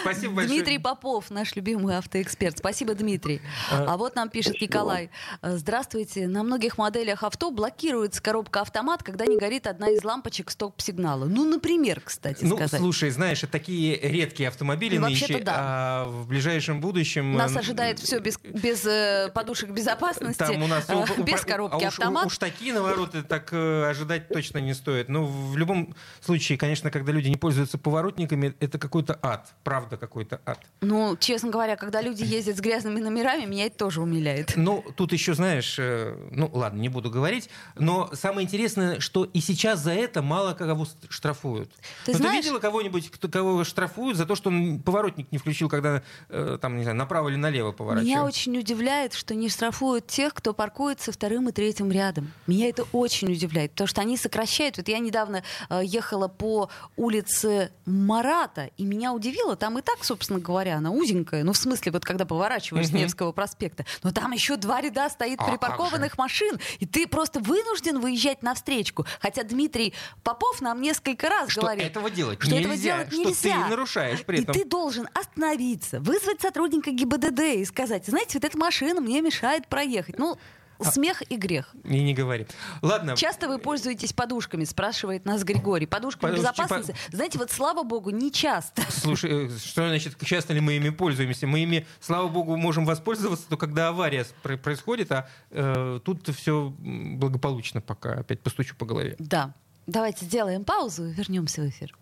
Спасибо 0.00 0.34
большое. 0.36 0.56
Дмитрий 0.58 0.78
Попов, 0.78 1.30
наш 1.30 1.54
любимый 1.56 1.98
автоэксперт. 1.98 2.58
Спасибо, 2.58 2.94
Дмитрий. 2.94 3.42
А 3.70 3.96
вот 3.98 4.16
нам 4.16 4.30
пишет 4.30 4.60
Николай. 4.62 5.10
Э, 5.42 5.56
Здравствуйте. 5.56 6.26
На 6.28 6.42
многих 6.42 6.78
моделях 6.78 7.22
авто 7.22 7.50
блокируется 7.50 8.13
коробка 8.20 8.60
автомат, 8.60 9.02
когда 9.02 9.26
не 9.26 9.36
горит 9.36 9.66
одна 9.66 9.88
из 9.90 10.04
лампочек 10.04 10.50
стоп-сигнала. 10.50 11.24
Ну, 11.24 11.44
например, 11.44 12.00
кстати 12.00 12.44
Ну, 12.44 12.56
сказать. 12.56 12.80
слушай, 12.80 13.10
знаешь, 13.10 13.40
такие 13.50 13.98
редкие 13.98 14.48
автомобили 14.48 14.98
Ну, 14.98 15.08
нынче, 15.08 15.38
да. 15.40 15.54
а 15.56 16.04
в 16.04 16.26
ближайшем 16.28 16.80
будущем... 16.80 17.34
Нас 17.34 17.56
ожидает 17.56 17.98
все 17.98 18.18
без, 18.18 18.38
без 18.38 18.84
э, 18.84 19.30
подушек 19.34 19.70
безопасности, 19.70 20.38
Там 20.38 20.62
у 20.62 20.66
нас 20.66 20.84
э, 20.88 21.22
без 21.22 21.42
а 21.42 21.46
коробки 21.46 21.76
уж, 21.76 21.84
автомат. 21.84 22.26
Уж 22.26 22.38
такие 22.38 22.72
навороты 22.72 23.22
так 23.22 23.52
э, 23.52 23.84
ожидать 23.88 24.28
точно 24.28 24.58
не 24.58 24.74
стоит. 24.74 25.08
Но 25.08 25.24
в 25.24 25.56
любом 25.56 25.94
случае, 26.20 26.58
конечно, 26.58 26.90
когда 26.90 27.12
люди 27.12 27.28
не 27.28 27.36
пользуются 27.36 27.78
поворотниками, 27.78 28.54
это 28.60 28.78
какой-то 28.78 29.18
ад. 29.22 29.54
Правда, 29.62 29.96
какой-то 29.96 30.40
ад. 30.44 30.60
Ну, 30.80 31.16
честно 31.16 31.50
говоря, 31.50 31.76
когда 31.76 32.00
люди 32.00 32.22
ездят 32.24 32.56
с 32.56 32.60
грязными 32.60 33.00
номерами, 33.00 33.44
меня 33.44 33.66
это 33.66 33.76
тоже 33.76 34.00
умиляет. 34.00 34.54
Ну, 34.56 34.84
тут 34.96 35.12
еще, 35.12 35.34
знаешь, 35.34 35.76
э, 35.78 36.16
ну 36.30 36.50
ладно, 36.52 36.80
не 36.80 36.88
буду 36.88 37.10
говорить, 37.10 37.48
но 37.76 37.93
самое 38.12 38.44
интересное, 38.46 39.00
что 39.00 39.24
и 39.24 39.40
сейчас 39.40 39.80
за 39.80 39.92
это 39.92 40.22
мало 40.22 40.54
кого 40.54 40.86
штрафуют. 41.08 41.70
Ты 42.04 42.12
Ну, 42.12 42.18
знаешь- 42.18 42.36
ты 42.36 42.42
видела 42.42 42.58
кого-нибудь, 42.60 43.10
кто, 43.10 43.28
кого 43.28 43.64
штрафуют 43.64 44.16
за 44.16 44.26
то, 44.26 44.34
что 44.34 44.50
он 44.50 44.78
поворотник 44.80 45.30
не 45.32 45.38
включил, 45.38 45.68
когда 45.68 46.02
э, 46.28 46.58
там, 46.60 46.76
не 46.76 46.82
знаю, 46.84 46.96
направо 46.96 47.28
или 47.28 47.36
налево 47.36 47.72
поворачивал? 47.72 48.06
Меня 48.06 48.24
очень 48.24 48.56
удивляет, 48.58 49.14
что 49.14 49.34
не 49.34 49.48
штрафуют 49.48 50.06
тех, 50.06 50.32
кто 50.34 50.54
паркуется 50.54 51.12
вторым 51.12 51.48
и 51.48 51.52
третьим 51.52 51.90
рядом. 51.92 52.32
Меня 52.46 52.68
это 52.68 52.84
очень 52.92 53.30
удивляет, 53.32 53.72
потому 53.72 53.88
что 53.88 54.00
они 54.00 54.16
сокращают. 54.16 54.76
Вот 54.76 54.88
я 54.88 54.98
недавно 54.98 55.42
э, 55.68 55.80
ехала 55.84 56.28
по 56.28 56.70
улице 56.96 57.70
Марата, 57.84 58.70
и 58.76 58.84
меня 58.84 59.12
удивило, 59.12 59.56
там 59.56 59.78
и 59.78 59.82
так, 59.82 60.04
собственно 60.04 60.38
говоря, 60.38 60.76
она 60.78 60.90
узенькая, 60.90 61.44
ну 61.44 61.52
в 61.52 61.56
смысле, 61.56 61.92
вот 61.92 62.04
когда 62.04 62.24
поворачиваешь 62.24 62.88
с. 62.88 62.92
Невского 62.92 63.32
проспекта, 63.32 63.84
но 64.02 64.10
там 64.12 64.32
еще 64.32 64.56
два 64.56 64.80
ряда 64.80 65.08
стоит 65.10 65.38
А, 65.40 65.44
припаркованных 65.50 66.16
машин, 66.16 66.58
и 66.78 66.86
ты 66.86 67.06
просто 67.06 67.40
вынужден 67.40 67.83
выезжать 67.92 68.42
навстречку. 68.42 69.06
Хотя 69.20 69.42
Дмитрий 69.44 69.92
Попов 70.22 70.60
нам 70.60 70.80
несколько 70.80 71.28
раз 71.28 71.50
Что 71.50 71.62
говорил, 71.62 71.86
этого 71.86 72.10
делать 72.10 72.40
что 72.42 72.50
нельзя, 72.54 72.60
этого 72.62 72.76
делать 72.76 73.08
что 73.12 73.48
нельзя. 73.48 73.62
ты 73.64 73.70
нарушаешь 73.70 74.24
при 74.24 74.38
И 74.38 74.42
этом. 74.42 74.54
ты 74.54 74.64
должен 74.64 75.08
остановиться, 75.14 76.00
вызвать 76.00 76.40
сотрудника 76.40 76.90
ГИБДД 76.90 77.40
и 77.56 77.64
сказать, 77.64 78.06
знаете, 78.06 78.38
вот 78.38 78.44
эта 78.44 78.56
машина 78.58 79.00
мне 79.00 79.20
мешает 79.20 79.66
проехать. 79.68 80.18
Ну, 80.18 80.38
смех 80.80 81.22
и 81.28 81.36
грех. 81.36 81.74
И 81.84 82.02
не 82.02 82.14
говори. 82.14 82.46
Ладно. 82.82 83.16
Часто 83.16 83.48
вы 83.48 83.58
пользуетесь 83.58 84.12
подушками, 84.12 84.64
спрашивает 84.64 85.24
нас 85.24 85.44
Григорий. 85.44 85.86
Подушками 85.86 86.30
Подушки 86.30 86.52
безопасности? 86.52 86.94
Знаете, 87.10 87.38
вот 87.38 87.50
слава 87.50 87.82
богу, 87.82 88.10
не 88.10 88.30
часто. 88.30 88.82
Слушай, 88.90 89.46
э, 89.46 89.58
что 89.58 89.88
значит, 89.88 90.16
часто 90.24 90.52
ли 90.52 90.60
мы 90.60 90.74
ими 90.74 90.90
пользуемся? 90.90 91.46
Мы 91.46 91.60
ими, 91.60 91.86
слава 92.00 92.28
богу, 92.28 92.56
можем 92.56 92.84
воспользоваться, 92.84 93.48
только 93.48 93.66
когда 93.66 93.88
авария 93.88 94.26
происходит, 94.62 95.10
а 95.10 95.28
э, 95.50 96.00
тут 96.04 96.28
все 96.28 96.72
благополучно 96.78 97.80
пока. 97.80 98.12
Опять 98.14 98.40
постучу 98.40 98.76
по 98.76 98.84
голове. 98.84 99.16
Да. 99.18 99.54
Давайте 99.86 100.24
сделаем 100.24 100.64
паузу 100.64 101.06
и 101.06 101.12
вернемся 101.12 101.62
в 101.62 101.68
эфир. 101.68 101.94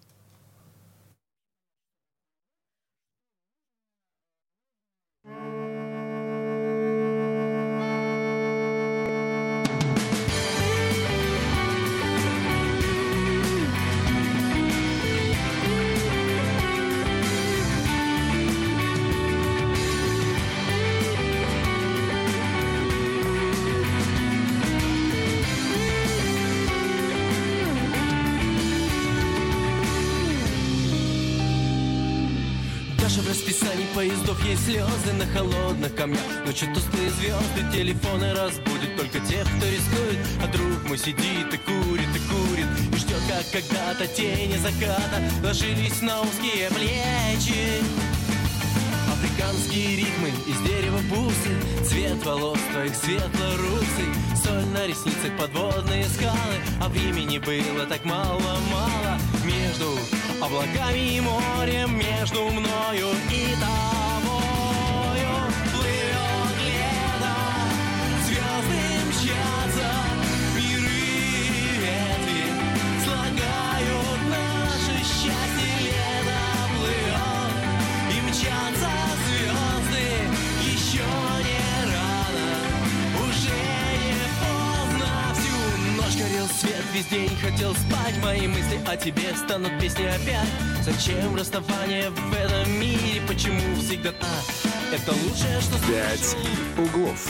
Поездов 34.32 34.44
есть 34.44 34.64
слезы 34.64 35.12
на 35.14 35.26
холодных 35.26 35.94
камнях. 35.94 36.20
Ночью 36.46 36.68
тусклые 36.74 37.10
звезды, 37.10 37.72
телефоны 37.72 38.32
разбудят 38.34 38.96
Только 38.96 39.20
тех, 39.20 39.44
кто 39.44 39.66
рискует. 39.66 40.18
А 40.42 40.46
друг 40.48 40.88
мой 40.88 40.98
сидит 40.98 41.52
и 41.52 41.58
курит, 41.58 42.08
и 42.14 42.18
курит 42.18 42.66
И 42.92 42.96
ждет, 42.96 43.20
как 43.28 43.50
когда-то 43.50 44.06
тени 44.06 44.56
заката 44.56 45.22
Ложились 45.42 46.00
на 46.02 46.22
узкие 46.22 46.68
плечи. 46.70 47.82
Африканские 49.12 49.96
ритмы 49.96 50.28
из 50.46 50.60
дерева 50.66 50.98
бусы 51.08 51.88
Цвет 51.88 52.24
волос 52.24 52.58
твоих 52.72 52.94
светло-русый 52.94 54.10
Соль 54.42 54.66
на 54.66 54.86
ресницах, 54.86 55.36
подводные 55.38 56.04
скалы. 56.06 56.56
А 56.80 56.88
времени 56.88 57.38
было 57.38 57.86
так 57.86 58.04
мало-мало 58.04 59.18
Между 59.44 59.98
облаками 60.40 61.16
и 61.16 61.20
морем 61.20 61.96
Между 61.96 62.44
мною 62.50 63.08
и 63.30 63.54
тобою 63.60 63.91
весь 86.92 87.06
день 87.06 87.30
хотел 87.40 87.74
спать 87.74 88.16
Мои 88.22 88.46
мысли 88.46 88.80
о 88.86 88.96
тебе 88.96 89.34
станут 89.36 89.78
песни 89.80 90.04
опять 90.04 90.48
Зачем 90.82 91.34
расставание 91.36 92.10
в 92.10 92.34
этом 92.34 92.80
мире? 92.80 93.22
Почему 93.26 93.60
всегда 93.76 94.10
а, 94.10 94.94
это 94.94 95.12
лучшее, 95.12 95.60
что 95.60 95.78
«Пять 95.86 96.36
углов». 96.76 97.28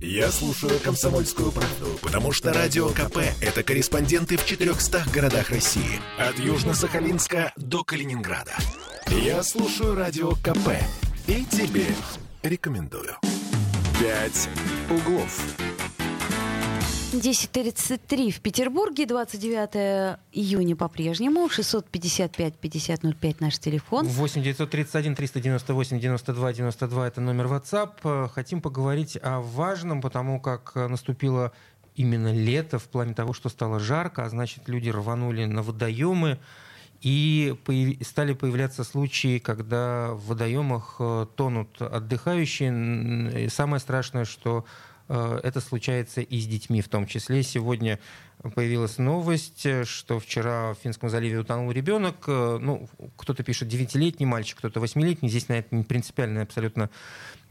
Я 0.00 0.30
слушаю 0.30 0.78
«Комсомольскую 0.80 1.52
правду», 1.52 1.98
потому 2.00 2.32
что 2.32 2.52
«Радио 2.52 2.88
КП»— 2.88 3.18
это 3.42 3.62
корреспонденты 3.62 4.38
в 4.38 4.46
400 4.46 5.04
городах 5.12 5.50
России. 5.50 6.00
От 6.18 6.38
Южно-Сахалинска 6.38 7.52
до 7.56 7.84
Калининграда. 7.84 8.52
Я 9.08 9.42
слушаю 9.42 9.94
«Радио 9.94 10.30
КП» 10.36 10.70
и 11.26 11.44
тебе 11.44 11.86
рекомендую. 12.42 13.16
«Пять 14.00 14.48
углов». 14.88 15.38
10.33 17.12 18.30
в 18.30 18.40
Петербурге, 18.40 19.04
29 19.04 20.18
июня 20.32 20.76
по-прежнему, 20.76 21.46
655-5005 21.46 23.36
наш 23.40 23.58
телефон. 23.58 24.06
8 24.06 24.42
931 24.42 25.16
398 25.16 25.98
92 25.98 26.52
92 26.52 27.08
это 27.08 27.20
номер 27.20 27.46
WhatsApp. 27.46 28.28
Хотим 28.28 28.60
поговорить 28.62 29.18
о 29.20 29.40
важном, 29.40 30.02
потому 30.02 30.40
как 30.40 30.76
наступило 30.76 31.50
именно 31.96 32.32
лето 32.32 32.78
в 32.78 32.84
плане 32.84 33.12
того, 33.14 33.32
что 33.32 33.48
стало 33.48 33.80
жарко, 33.80 34.24
а 34.24 34.28
значит 34.28 34.68
люди 34.68 34.88
рванули 34.88 35.46
на 35.46 35.62
водоемы. 35.62 36.38
И 37.00 37.56
стали 38.02 38.34
появляться 38.34 38.84
случаи, 38.84 39.38
когда 39.38 40.12
в 40.12 40.26
водоемах 40.26 40.96
э, 41.00 41.26
тонут 41.34 41.80
отдыхающие. 41.80 43.46
И 43.46 43.48
Самое 43.48 43.80
страшное, 43.80 44.26
что 44.26 44.66
это 45.12 45.60
случается 45.60 46.20
и 46.20 46.38
с 46.38 46.46
детьми 46.46 46.82
в 46.82 46.88
том 46.88 47.06
числе. 47.06 47.42
Сегодня 47.42 47.98
появилась 48.54 48.98
новость, 48.98 49.66
э, 49.66 49.84
что 49.84 50.18
вчера 50.18 50.72
в 50.72 50.78
Финском 50.78 51.10
заливе 51.10 51.38
утонул 51.38 51.70
ребенок. 51.70 52.24
Э, 52.26 52.58
Ну, 52.60 52.88
кто-то 53.16 53.42
пишет 53.42 53.68
9-летний 53.68 54.26
мальчик, 54.26 54.58
кто-то 54.58 54.80
8-летний. 54.80 55.28
Здесь 55.28 55.48
на 55.48 55.54
это 55.54 55.82
принципиально 55.82 56.42
абсолютно 56.42 56.90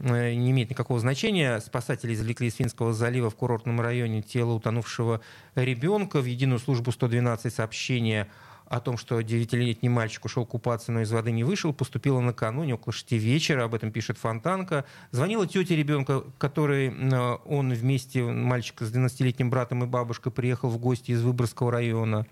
э, 0.00 0.34
не 0.34 0.50
имеет 0.50 0.70
никакого 0.70 0.98
значения. 0.98 1.60
Спасатели 1.60 2.14
извлекли 2.14 2.48
из 2.48 2.54
Финского 2.56 2.92
залива 2.92 3.30
в 3.30 3.36
курортном 3.36 3.80
районе 3.80 4.22
тело 4.22 4.52
утонувшего 4.52 5.20
ребенка. 5.54 6.20
В 6.20 6.24
единую 6.24 6.58
службу 6.58 6.90
112 6.90 7.54
сообщения 7.54 8.28
о 8.70 8.78
том, 8.80 8.96
что 8.96 9.20
9-летний 9.20 9.88
мальчик 9.88 10.24
ушел 10.24 10.46
купаться, 10.46 10.92
но 10.92 11.00
из 11.00 11.10
воды 11.10 11.32
не 11.32 11.42
вышел, 11.42 11.74
поступила 11.74 12.20
накануне 12.20 12.74
около 12.74 12.92
6 12.92 13.10
вечера, 13.12 13.64
об 13.64 13.74
этом 13.74 13.90
пишет 13.90 14.16
Фонтанка. 14.16 14.84
Звонила 15.10 15.44
тетя 15.44 15.74
ребенка, 15.74 16.22
который 16.38 16.88
э, 16.88 17.36
он 17.46 17.72
вместе, 17.74 18.22
мальчик 18.22 18.80
с 18.80 18.92
12-летним 18.94 19.50
братом 19.50 19.82
и 19.82 19.88
бабушкой, 19.88 20.30
приехал 20.30 20.68
в 20.68 20.78
гости 20.78 21.10
из 21.10 21.20
Выборгского 21.20 21.72
района. 21.72 22.26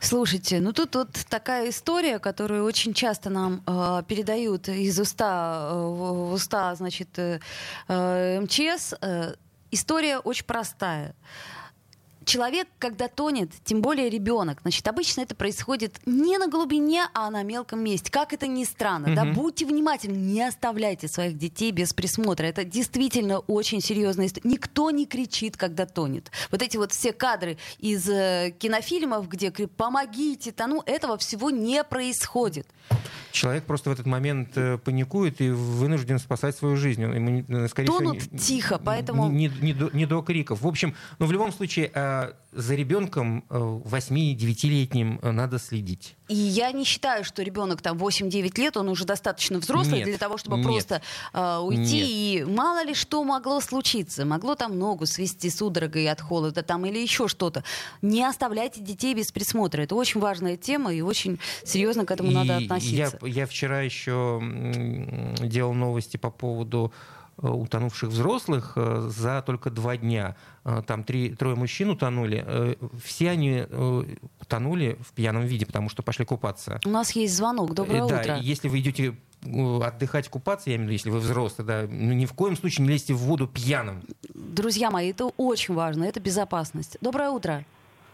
Слушайте, 0.00 0.60
ну 0.60 0.74
тут 0.74 0.94
вот 0.94 1.12
такая 1.30 1.70
история, 1.70 2.18
которую 2.18 2.64
очень 2.64 2.92
часто 2.92 3.30
нам 3.30 3.62
э, 3.66 4.02
передают 4.06 4.68
из 4.68 5.00
уста 5.00 5.70
э, 5.70 5.74
в 5.74 6.32
уста, 6.32 6.74
значит, 6.74 7.18
э, 7.18 7.40
э 7.88 8.40
МЧС. 8.42 8.96
Э, 9.00 9.34
история 9.70 10.18
очень 10.18 10.44
простая 10.44 11.14
человек, 12.30 12.68
когда 12.78 13.08
тонет, 13.08 13.50
тем 13.64 13.82
более 13.82 14.08
ребенок, 14.08 14.60
значит, 14.62 14.86
обычно 14.86 15.22
это 15.22 15.34
происходит 15.34 16.00
не 16.06 16.38
на 16.38 16.46
глубине, 16.46 17.06
а 17.12 17.30
на 17.30 17.42
мелком 17.42 17.82
месте. 17.82 18.10
Как 18.10 18.32
это 18.32 18.46
ни 18.46 18.64
странно, 18.64 19.08
mm-hmm. 19.08 19.14
да, 19.14 19.24
будьте 19.24 19.66
внимательны, 19.66 20.16
не 20.16 20.42
оставляйте 20.42 21.08
своих 21.08 21.36
детей 21.36 21.72
без 21.72 21.92
присмотра. 21.92 22.46
Это 22.46 22.64
действительно 22.64 23.40
очень 23.40 23.80
серьезная 23.80 24.26
история. 24.26 24.48
Никто 24.48 24.90
не 24.90 25.06
кричит, 25.06 25.56
когда 25.56 25.86
тонет. 25.86 26.30
Вот 26.50 26.62
эти 26.62 26.76
вот 26.76 26.92
все 26.92 27.12
кадры 27.12 27.58
из 27.78 28.08
э, 28.08 28.54
кинофильмов, 28.58 29.28
где 29.28 29.50
помогите 29.50 30.52
тону, 30.52 30.82
этого 30.86 31.18
всего 31.18 31.50
не 31.50 31.82
происходит. 31.82 32.66
Человек 33.32 33.64
просто 33.64 33.90
в 33.90 33.92
этот 33.92 34.06
момент 34.06 34.56
э, 34.56 34.78
паникует 34.78 35.40
и 35.40 35.50
вынужден 35.50 36.18
спасать 36.18 36.56
свою 36.56 36.76
жизнь. 36.76 37.02
Ему, 37.02 37.44
э, 37.48 37.68
скорее 37.68 37.88
Тонут 37.88 38.22
всего, 38.22 38.38
тихо, 38.38 38.80
поэтому... 38.82 39.28
Не, 39.28 39.48
не, 39.48 39.60
не, 39.60 39.72
до, 39.72 39.90
не 39.92 40.06
до 40.06 40.22
криков. 40.22 40.62
В 40.62 40.66
общем, 40.66 40.94
ну, 41.18 41.26
в 41.26 41.32
любом 41.32 41.52
случае, 41.52 41.90
э, 41.94 42.32
за 42.52 42.74
ребенком 42.74 43.44
8-9-летним 43.48 45.20
надо 45.22 45.58
следить. 45.58 46.16
И 46.30 46.34
я 46.34 46.70
не 46.70 46.84
считаю, 46.84 47.24
что 47.24 47.42
ребенок 47.42 47.82
там 47.82 47.96
8-9 47.96 48.60
лет, 48.60 48.76
он 48.76 48.88
уже 48.88 49.04
достаточно 49.04 49.58
взрослый 49.58 49.98
нет, 49.98 50.08
для 50.08 50.18
того, 50.18 50.36
чтобы 50.36 50.58
нет, 50.58 50.66
просто 50.66 51.02
э, 51.32 51.58
уйти. 51.58 51.80
Нет. 51.80 52.06
И 52.08 52.44
мало 52.48 52.84
ли 52.84 52.94
что 52.94 53.24
могло 53.24 53.60
случиться. 53.60 54.24
Могло 54.24 54.54
там 54.54 54.78
ногу 54.78 55.06
свести 55.06 55.50
судорогой 55.50 56.08
от 56.08 56.20
холода 56.20 56.62
там 56.62 56.86
или 56.86 56.98
еще 56.98 57.26
что-то. 57.26 57.64
Не 58.00 58.24
оставляйте 58.24 58.80
детей 58.80 59.12
без 59.14 59.32
присмотра. 59.32 59.82
Это 59.82 59.96
очень 59.96 60.20
важная 60.20 60.56
тема 60.56 60.94
и 60.94 61.00
очень 61.00 61.40
серьезно 61.64 62.06
к 62.06 62.12
этому 62.12 62.30
и 62.30 62.34
надо 62.34 62.58
относиться. 62.58 63.18
Я, 63.19 63.19
я 63.22 63.46
вчера 63.46 63.80
еще 63.80 64.40
делал 65.40 65.74
новости 65.74 66.16
по 66.16 66.30
поводу 66.30 66.92
Э, 67.42 67.48
утонувших 67.48 68.10
взрослых 68.10 68.72
э, 68.76 69.08
за 69.08 69.42
только 69.42 69.70
два 69.70 69.96
дня. 69.96 70.36
Э, 70.64 70.82
там 70.86 71.04
три, 71.04 71.34
трое 71.34 71.56
мужчин 71.56 71.90
утонули. 71.90 72.76
Все 73.02 73.30
они 73.30 73.64
утонули 74.40 74.98
в 75.00 75.12
пьяном 75.12 75.44
виде, 75.44 75.64
потому 75.64 75.88
что 75.88 76.02
пошли 76.02 76.24
купаться. 76.24 76.80
У 76.84 76.90
нас 76.90 77.12
есть 77.12 77.34
звонок. 77.34 77.72
Доброе 77.74 78.06
да, 78.06 78.20
утро. 78.20 78.38
Если 78.38 78.68
вы 78.68 78.80
идете 78.80 79.16
отдыхать, 79.42 80.28
купаться, 80.28 80.68
я 80.68 80.76
имею 80.76 80.88
в 80.88 80.90
виду, 80.90 80.92
если 80.92 81.10
вы 81.10 81.18
взрослый, 81.20 81.66
да, 81.66 81.86
ну, 81.88 82.12
ни 82.12 82.26
в 82.26 82.34
коем 82.34 82.56
случае 82.56 82.86
не 82.86 82.92
лезьте 82.92 83.14
в 83.14 83.18
воду 83.18 83.46
пьяным. 83.48 84.02
Друзья 84.34 84.90
мои, 84.90 85.10
это 85.10 85.26
очень 85.38 85.74
важно, 85.74 86.04
это 86.04 86.20
безопасность. 86.20 86.98
Доброе 87.00 87.30
утро. 87.30 87.64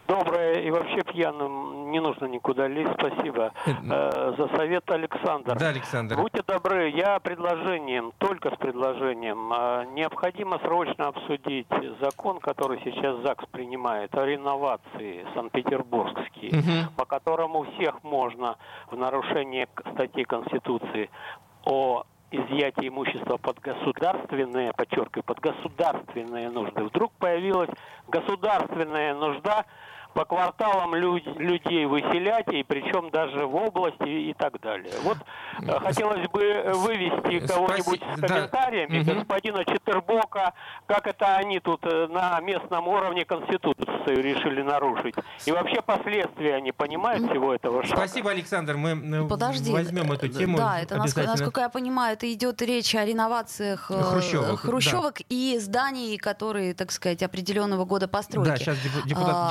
Доброе 0.07 0.61
и 0.61 0.71
вообще 0.71 1.01
пьяным 1.03 1.91
не 1.91 1.99
нужно 1.99 2.25
никуда 2.25 2.67
лезть. 2.67 2.93
Спасибо 2.93 3.51
э, 3.65 3.71
э 3.71 4.33
за 4.37 4.47
совет, 4.55 4.89
Александр. 4.89 5.57
Да, 5.57 5.69
Александр. 5.69 6.15
Будьте 6.15 6.41
добры, 6.47 6.89
я 6.89 7.19
предложением, 7.19 8.13
только 8.17 8.51
с 8.51 8.57
предложением, 8.57 9.51
э, 9.51 9.85
необходимо 9.93 10.59
срочно 10.59 11.07
обсудить 11.07 11.67
закон, 12.01 12.39
который 12.39 12.79
сейчас 12.83 13.17
ЗАГС 13.21 13.45
принимает, 13.51 14.15
о 14.15 14.25
реновации 14.25 15.25
Санкт-Петербургский, 15.33 16.49
угу. 16.49 16.93
по 16.95 17.05
которому 17.05 17.63
всех 17.73 18.03
можно 18.03 18.57
в 18.89 18.95
нарушение 18.95 19.67
статьи 19.93 20.23
Конституции 20.23 21.09
о 21.65 22.03
изъятие 22.31 22.89
имущества 22.89 23.37
под 23.37 23.59
государственные, 23.59 24.73
подчеркиваю, 24.73 25.23
под 25.23 25.39
государственные 25.39 26.49
нужды. 26.49 26.83
Вдруг 26.83 27.11
появилась 27.13 27.69
государственная 28.07 29.15
нужда 29.15 29.65
по 30.17 30.25
кварталам 30.25 30.95
люд, 30.95 31.21
людей 31.37 31.85
выселять, 31.85 32.47
и 32.51 32.63
причем 32.63 33.11
даже 33.11 33.45
в 33.45 33.55
области 33.55 34.09
и 34.09 34.33
так 34.33 34.59
далее. 34.59 34.91
Вот 35.03 35.17
э, 35.61 35.79
хотелось 35.79 36.27
бы 36.29 36.71
вывести 36.73 37.45
кого-нибудь 37.45 38.01
с 38.01 38.19
комментариями, 38.19 39.03
да. 39.03 39.13
господина 39.13 39.63
Четербока, 39.63 40.53
как 40.87 41.05
это 41.05 41.35
они 41.35 41.59
тут 41.59 41.85
э, 41.85 42.07
на 42.07 42.39
местном 42.39 42.87
уровне 42.87 43.25
Конституцию 43.25 44.23
решили 44.23 44.63
нарушить. 44.63 45.13
И 45.45 45.51
вообще 45.51 45.83
последствия 45.83 46.55
они 46.55 46.71
понимают 46.71 47.29
всего 47.29 47.53
этого 47.53 47.83
шага. 47.83 47.97
Спасибо, 47.97 48.31
Александр. 48.31 48.75
Мы 48.75 49.23
э, 49.23 49.27
Подожди. 49.27 49.71
возьмем 49.71 50.11
эту 50.11 50.29
тему. 50.29 50.57
Да, 50.57 50.79
это, 50.79 50.97
насколько 50.97 51.61
я 51.61 51.69
понимаю, 51.69 52.13
это 52.13 52.33
идет 52.33 52.59
речь 52.63 52.95
о 52.95 53.05
реновациях 53.05 53.91
хрущевок, 53.91 54.61
хрущевок 54.61 55.13
да. 55.19 55.25
и 55.29 55.59
зданий, 55.59 56.17
которые, 56.17 56.73
так 56.73 56.91
сказать, 56.91 57.21
определенного 57.21 57.85
года 57.85 58.07
постройки. 58.07 58.49
Да, 58.49 58.57
сейчас 58.57 58.77
депутат, 59.05 59.35
а, 59.35 59.49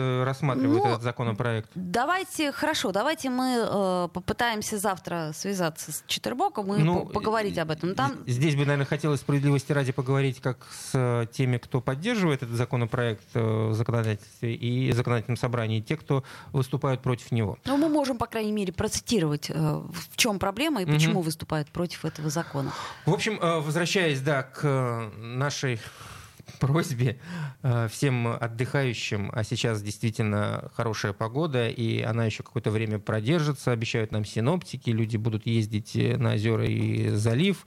депутаты 0.00 0.24
рассматривают 0.24 0.84
ну, 0.84 0.90
этот 0.90 1.02
законопроект? 1.02 1.70
Давайте, 1.74 2.52
хорошо, 2.52 2.92
давайте 2.92 3.30
мы 3.30 3.66
э, 3.68 4.08
попытаемся 4.12 4.78
завтра 4.78 5.32
связаться 5.34 5.92
с 5.92 6.04
Четербоком 6.06 6.74
и 6.74 6.82
ну, 6.82 7.06
поговорить 7.06 7.58
об 7.58 7.70
этом. 7.70 7.94
Там... 7.94 8.18
Здесь 8.26 8.54
бы, 8.54 8.62
наверное, 8.62 8.86
хотелось 8.86 9.20
справедливости 9.20 9.72
ради 9.72 9.92
поговорить 9.92 10.40
как 10.40 10.66
с 10.70 10.90
э, 10.94 11.26
теми, 11.32 11.58
кто 11.58 11.80
поддерживает 11.80 12.42
этот 12.42 12.56
законопроект 12.56 13.24
э, 13.34 13.68
в 13.68 13.74
законодательстве 13.74 14.54
и 14.54 14.92
законодательном 14.92 15.36
собрании, 15.36 15.78
и 15.78 15.82
те, 15.82 15.96
кто 15.96 16.24
выступают 16.52 17.02
против 17.02 17.32
него. 17.32 17.58
Ну, 17.64 17.76
мы 17.76 17.88
можем, 17.88 18.18
по 18.18 18.26
крайней 18.26 18.52
мере, 18.52 18.72
процитировать, 18.72 19.50
э, 19.50 19.54
в 19.54 20.16
чем 20.16 20.38
проблема 20.38 20.82
и 20.82 20.86
почему 20.86 21.20
угу. 21.20 21.26
выступают 21.26 21.68
против 21.70 22.04
этого 22.04 22.30
закона. 22.30 22.72
В 23.06 23.12
общем, 23.12 23.38
э, 23.40 23.60
возвращаясь, 23.60 24.20
да, 24.20 24.42
к 24.42 25.10
нашей 25.18 25.80
просьбе 26.58 27.18
э, 27.62 27.88
всем 27.90 28.26
отдыхающим, 28.26 29.30
а 29.32 29.44
сейчас 29.44 29.82
действительно 29.82 30.70
хорошая 30.74 31.12
погода, 31.12 31.68
и 31.68 32.02
она 32.02 32.24
еще 32.24 32.42
какое-то 32.42 32.70
время 32.70 32.98
продержится, 32.98 33.72
обещают 33.72 34.12
нам 34.12 34.24
синоптики, 34.24 34.90
люди 34.90 35.16
будут 35.16 35.46
ездить 35.46 35.94
на 35.94 36.34
озера 36.34 36.66
и 36.66 37.08
залив. 37.10 37.66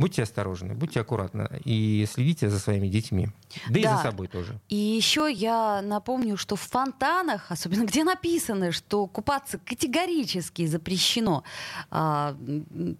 Будьте 0.00 0.22
осторожны, 0.22 0.74
будьте 0.74 0.98
аккуратны 0.98 1.60
и 1.62 2.06
следите 2.10 2.48
за 2.48 2.58
своими 2.58 2.88
детьми. 2.88 3.28
Да, 3.68 3.74
да 3.74 3.78
и 3.80 3.82
за 3.82 3.98
собой 3.98 4.28
тоже. 4.28 4.58
И 4.70 4.74
еще 4.74 5.30
я 5.30 5.82
напомню, 5.82 6.38
что 6.38 6.56
в 6.56 6.62
фонтанах, 6.62 7.50
особенно 7.50 7.84
где 7.84 8.02
написано, 8.02 8.72
что 8.72 9.06
купаться 9.06 9.58
категорически 9.58 10.64
запрещено, 10.64 11.44
а, 11.90 12.34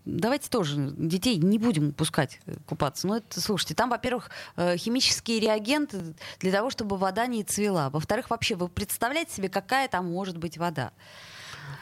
давайте 0.05 0.51
тоже 0.51 0.93
детей 0.95 1.39
не 1.39 1.57
будем 1.57 1.95
пускать 1.95 2.39
купаться. 2.67 3.07
Ну, 3.07 3.15
это, 3.15 3.41
слушайте, 3.41 3.75
там, 3.75 3.89
во-первых, 3.89 4.29
э, 4.57 4.77
химические 4.77 5.41
реагенты 5.41 6.15
для 6.39 6.53
того, 6.53 6.69
чтобы 6.69 6.99
вода 6.99 7.27
не 7.27 7.45
цвела. 7.45 7.89
Во-вторых, 7.89 8.29
вообще, 8.29 8.57
вы 8.57 8.69
представляете 8.69 9.35
себе, 9.37 9.49
какая 9.49 9.89
там 9.89 10.13
может 10.13 10.37
быть 10.37 10.59
вода? 10.59 10.93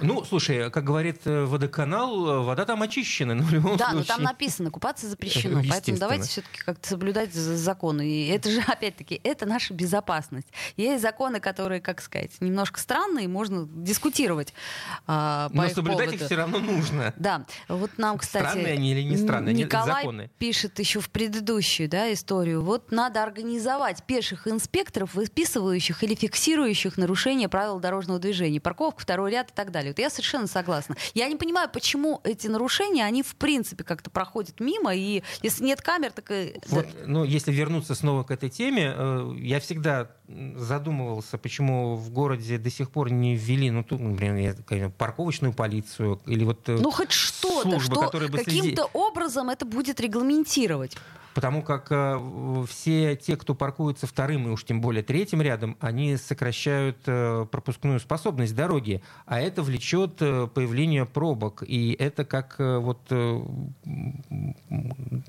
Ну, 0.00 0.24
слушай, 0.24 0.70
как 0.70 0.84
говорит 0.84 1.20
э, 1.24 1.44
водоканал, 1.44 2.44
вода 2.44 2.64
там 2.64 2.82
очищена. 2.82 3.34
Но 3.38 3.42
в 3.42 3.52
любом 3.52 3.76
да, 3.76 3.90
случае... 3.90 4.08
но 4.08 4.16
там 4.16 4.22
написано, 4.22 4.70
купаться 4.70 5.08
запрещено. 5.08 5.62
Поэтому 5.68 5.98
давайте 5.98 6.28
все-таки 6.28 6.58
как-то 6.58 6.88
соблюдать 6.88 7.32
законы. 7.32 8.08
И 8.08 8.28
это 8.28 8.50
же, 8.50 8.60
опять-таки, 8.66 9.20
это 9.24 9.46
наша 9.46 9.74
безопасность. 9.74 10.48
Есть 10.76 11.02
законы, 11.02 11.40
которые, 11.40 11.80
как 11.80 12.00
сказать, 12.00 12.32
немножко 12.40 12.80
странные, 12.80 13.28
можно 13.28 13.66
дискутировать. 13.66 14.54
А, 15.06 15.50
но 15.52 15.68
соблюдать 15.68 16.06
поводу. 16.06 16.14
их 16.16 16.26
все 16.26 16.36
равно 16.36 16.58
нужно. 16.58 17.14
Да. 17.16 17.46
Вот 17.68 17.92
нам, 17.96 18.18
кстати... 18.18 18.44
Странные 18.44 18.74
они 18.74 18.92
или 18.92 19.02
не 19.02 19.16
странные? 19.16 19.54
Николай 19.54 20.02
законы. 20.02 20.30
пишет 20.38 20.78
еще 20.78 21.00
в 21.00 21.10
предыдущую 21.10 21.88
да, 21.88 22.12
историю. 22.12 22.62
Вот 22.62 22.90
надо 22.90 23.22
организовать 23.22 24.02
пеших 24.04 24.46
инспекторов, 24.48 25.14
выписывающих 25.14 26.02
или 26.02 26.14
фиксирующих 26.14 26.96
нарушения 26.96 27.48
правил 27.48 27.78
дорожного 27.78 28.18
движения. 28.18 28.60
Парковка, 28.60 29.00
второй 29.02 29.30
ряд 29.30 29.50
и 29.50 29.54
так 29.54 29.70
далее. 29.70 29.77
Вот 29.86 29.98
я 29.98 30.10
совершенно 30.10 30.46
согласна. 30.46 30.96
Я 31.14 31.28
не 31.28 31.36
понимаю, 31.36 31.68
почему 31.72 32.20
эти 32.24 32.48
нарушения, 32.48 33.04
они 33.04 33.22
в 33.22 33.36
принципе 33.36 33.84
как-то 33.84 34.10
проходят 34.10 34.60
мимо, 34.60 34.94
и 34.94 35.22
если 35.42 35.64
нет 35.64 35.80
камер, 35.80 36.12
так 36.12 36.30
и... 36.30 36.60
Вот, 36.68 36.86
ну, 37.06 37.24
если 37.24 37.52
вернуться 37.52 37.94
снова 37.94 38.24
к 38.24 38.30
этой 38.30 38.50
теме, 38.50 38.92
э, 38.94 39.34
я 39.38 39.60
всегда 39.60 40.10
задумывался, 40.56 41.38
почему 41.38 41.96
в 41.96 42.10
городе 42.10 42.58
до 42.58 42.70
сих 42.70 42.90
пор 42.90 43.10
не 43.10 43.36
ввели, 43.36 43.70
ну, 43.70 43.82
тут, 43.82 44.00
например, 44.00 44.56
парковочную 44.98 45.52
полицию 45.52 46.20
или 46.26 46.44
вот 46.44 46.68
э, 46.68 46.78
Ну, 46.80 46.90
хоть 46.90 47.12
что-то, 47.12 47.80
что 47.80 48.10
каким-то 48.32 48.84
образом 48.92 49.50
это 49.50 49.64
будет 49.64 50.00
регламентировать. 50.00 50.96
Потому 51.34 51.62
как 51.62 51.86
э, 51.90 52.64
все 52.68 53.16
те, 53.16 53.36
кто 53.36 53.54
паркуется 53.54 54.06
вторым 54.06 54.48
и 54.48 54.50
уж 54.50 54.64
тем 54.64 54.80
более 54.80 55.02
третьим 55.02 55.40
рядом, 55.40 55.76
они 55.80 56.16
сокращают 56.16 56.98
э, 57.06 57.46
пропускную 57.50 58.00
способность 58.00 58.56
дороги, 58.56 59.02
а 59.26 59.40
это 59.40 59.62
влечет 59.62 60.20
э, 60.20 60.48
появление 60.52 61.06
пробок. 61.06 61.62
И 61.66 61.92
это 61.98 62.24
как 62.24 62.56
вот 62.58 62.98
в 63.08 63.60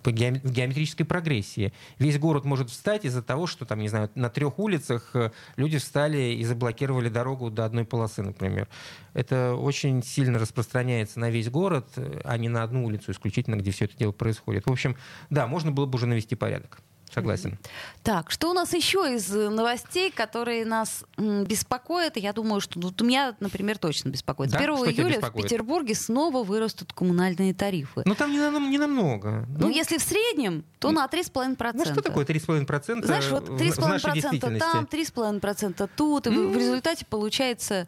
геометрической 0.04 1.06
прогрессии. 1.06 1.74
Весь 2.00 2.18
город 2.18 2.46
может 2.46 2.70
встать 2.70 3.06
из-за 3.06 3.22
того, 3.22 3.46
что 3.48 3.66
там, 3.66 3.80
не 3.80 3.90
знаю, 3.90 4.10
на 4.16 4.30
трех 4.30 4.58
улицах 4.60 5.14
люди 5.58 5.78
встали 5.78 6.34
и 6.34 6.44
заблокировали 6.44 7.10
дорогу 7.10 7.52
до 7.52 7.66
одной 7.66 7.86
полосы, 7.86 8.24
например. 8.24 8.68
Это 9.14 9.56
очень 9.56 10.04
сильно 10.04 10.40
распространяется 10.40 11.20
на 11.20 11.30
весь 11.30 11.50
город, 11.50 11.88
а 12.24 12.38
не 12.38 12.50
на 12.50 12.64
одну 12.64 12.86
улицу 12.86 13.12
исключительно, 13.12 13.56
где 13.56 13.72
все 13.72 13.86
это 13.86 13.98
дело 13.98 14.12
происходит. 14.12 14.66
В 14.66 14.72
общем, 14.72 14.96
да, 15.30 15.48
можно 15.48 15.72
было 15.72 15.86
бы 15.86 15.99
уже 16.00 16.08
навести 16.08 16.36
порядок. 16.36 16.80
Согласен. 17.14 17.58
Так, 18.04 18.30
что 18.30 18.52
у 18.52 18.54
нас 18.54 18.72
еще 18.76 19.00
из 19.16 19.36
э, 19.36 19.50
новостей, 19.50 20.12
которые 20.12 20.64
нас 20.64 21.04
беспокоят? 21.18 22.18
Я 22.18 22.34
думаю, 22.34 22.62
что 22.62 22.80
вот 22.80 23.02
у 23.02 23.06
меня, 23.06 23.36
например, 23.40 23.80
точно 23.80 24.10
беспокоит. 24.10 24.52
Да? 24.52 24.60
1 24.60 24.78
Что 24.78 24.92
июля 24.92 25.20
в 25.20 25.34
Петербурге 25.34 25.96
снова 25.96 26.44
вырастут 26.44 26.94
коммунальные 26.94 27.56
тарифы. 27.56 28.04
Ну, 28.06 28.14
там 28.14 28.32
не, 28.32 28.38
нам- 28.38 28.70
не 28.70 28.78
намного. 28.78 29.48
Ну, 29.58 29.70
если 29.70 29.98
в 29.98 30.04
среднем, 30.04 30.64
то 30.78 30.92
на 30.92 31.08
3,5%. 31.08 31.72
ну, 31.74 31.86
что 31.86 32.02
такое 32.04 32.26
3,5% 32.26 33.04
Знаешь, 33.06 33.28
вот 33.32 33.50
в- 33.50 33.56
в 33.58 33.60
нашей 33.80 34.12
3,5% 34.12 34.14
действительности? 34.14 34.60
там, 34.60 34.86
3,5% 34.86 35.90
тут, 35.96 36.28
и 36.28 36.30
в- 36.30 36.52
в 36.54 36.58
результате 36.58 37.06
получается... 37.10 37.88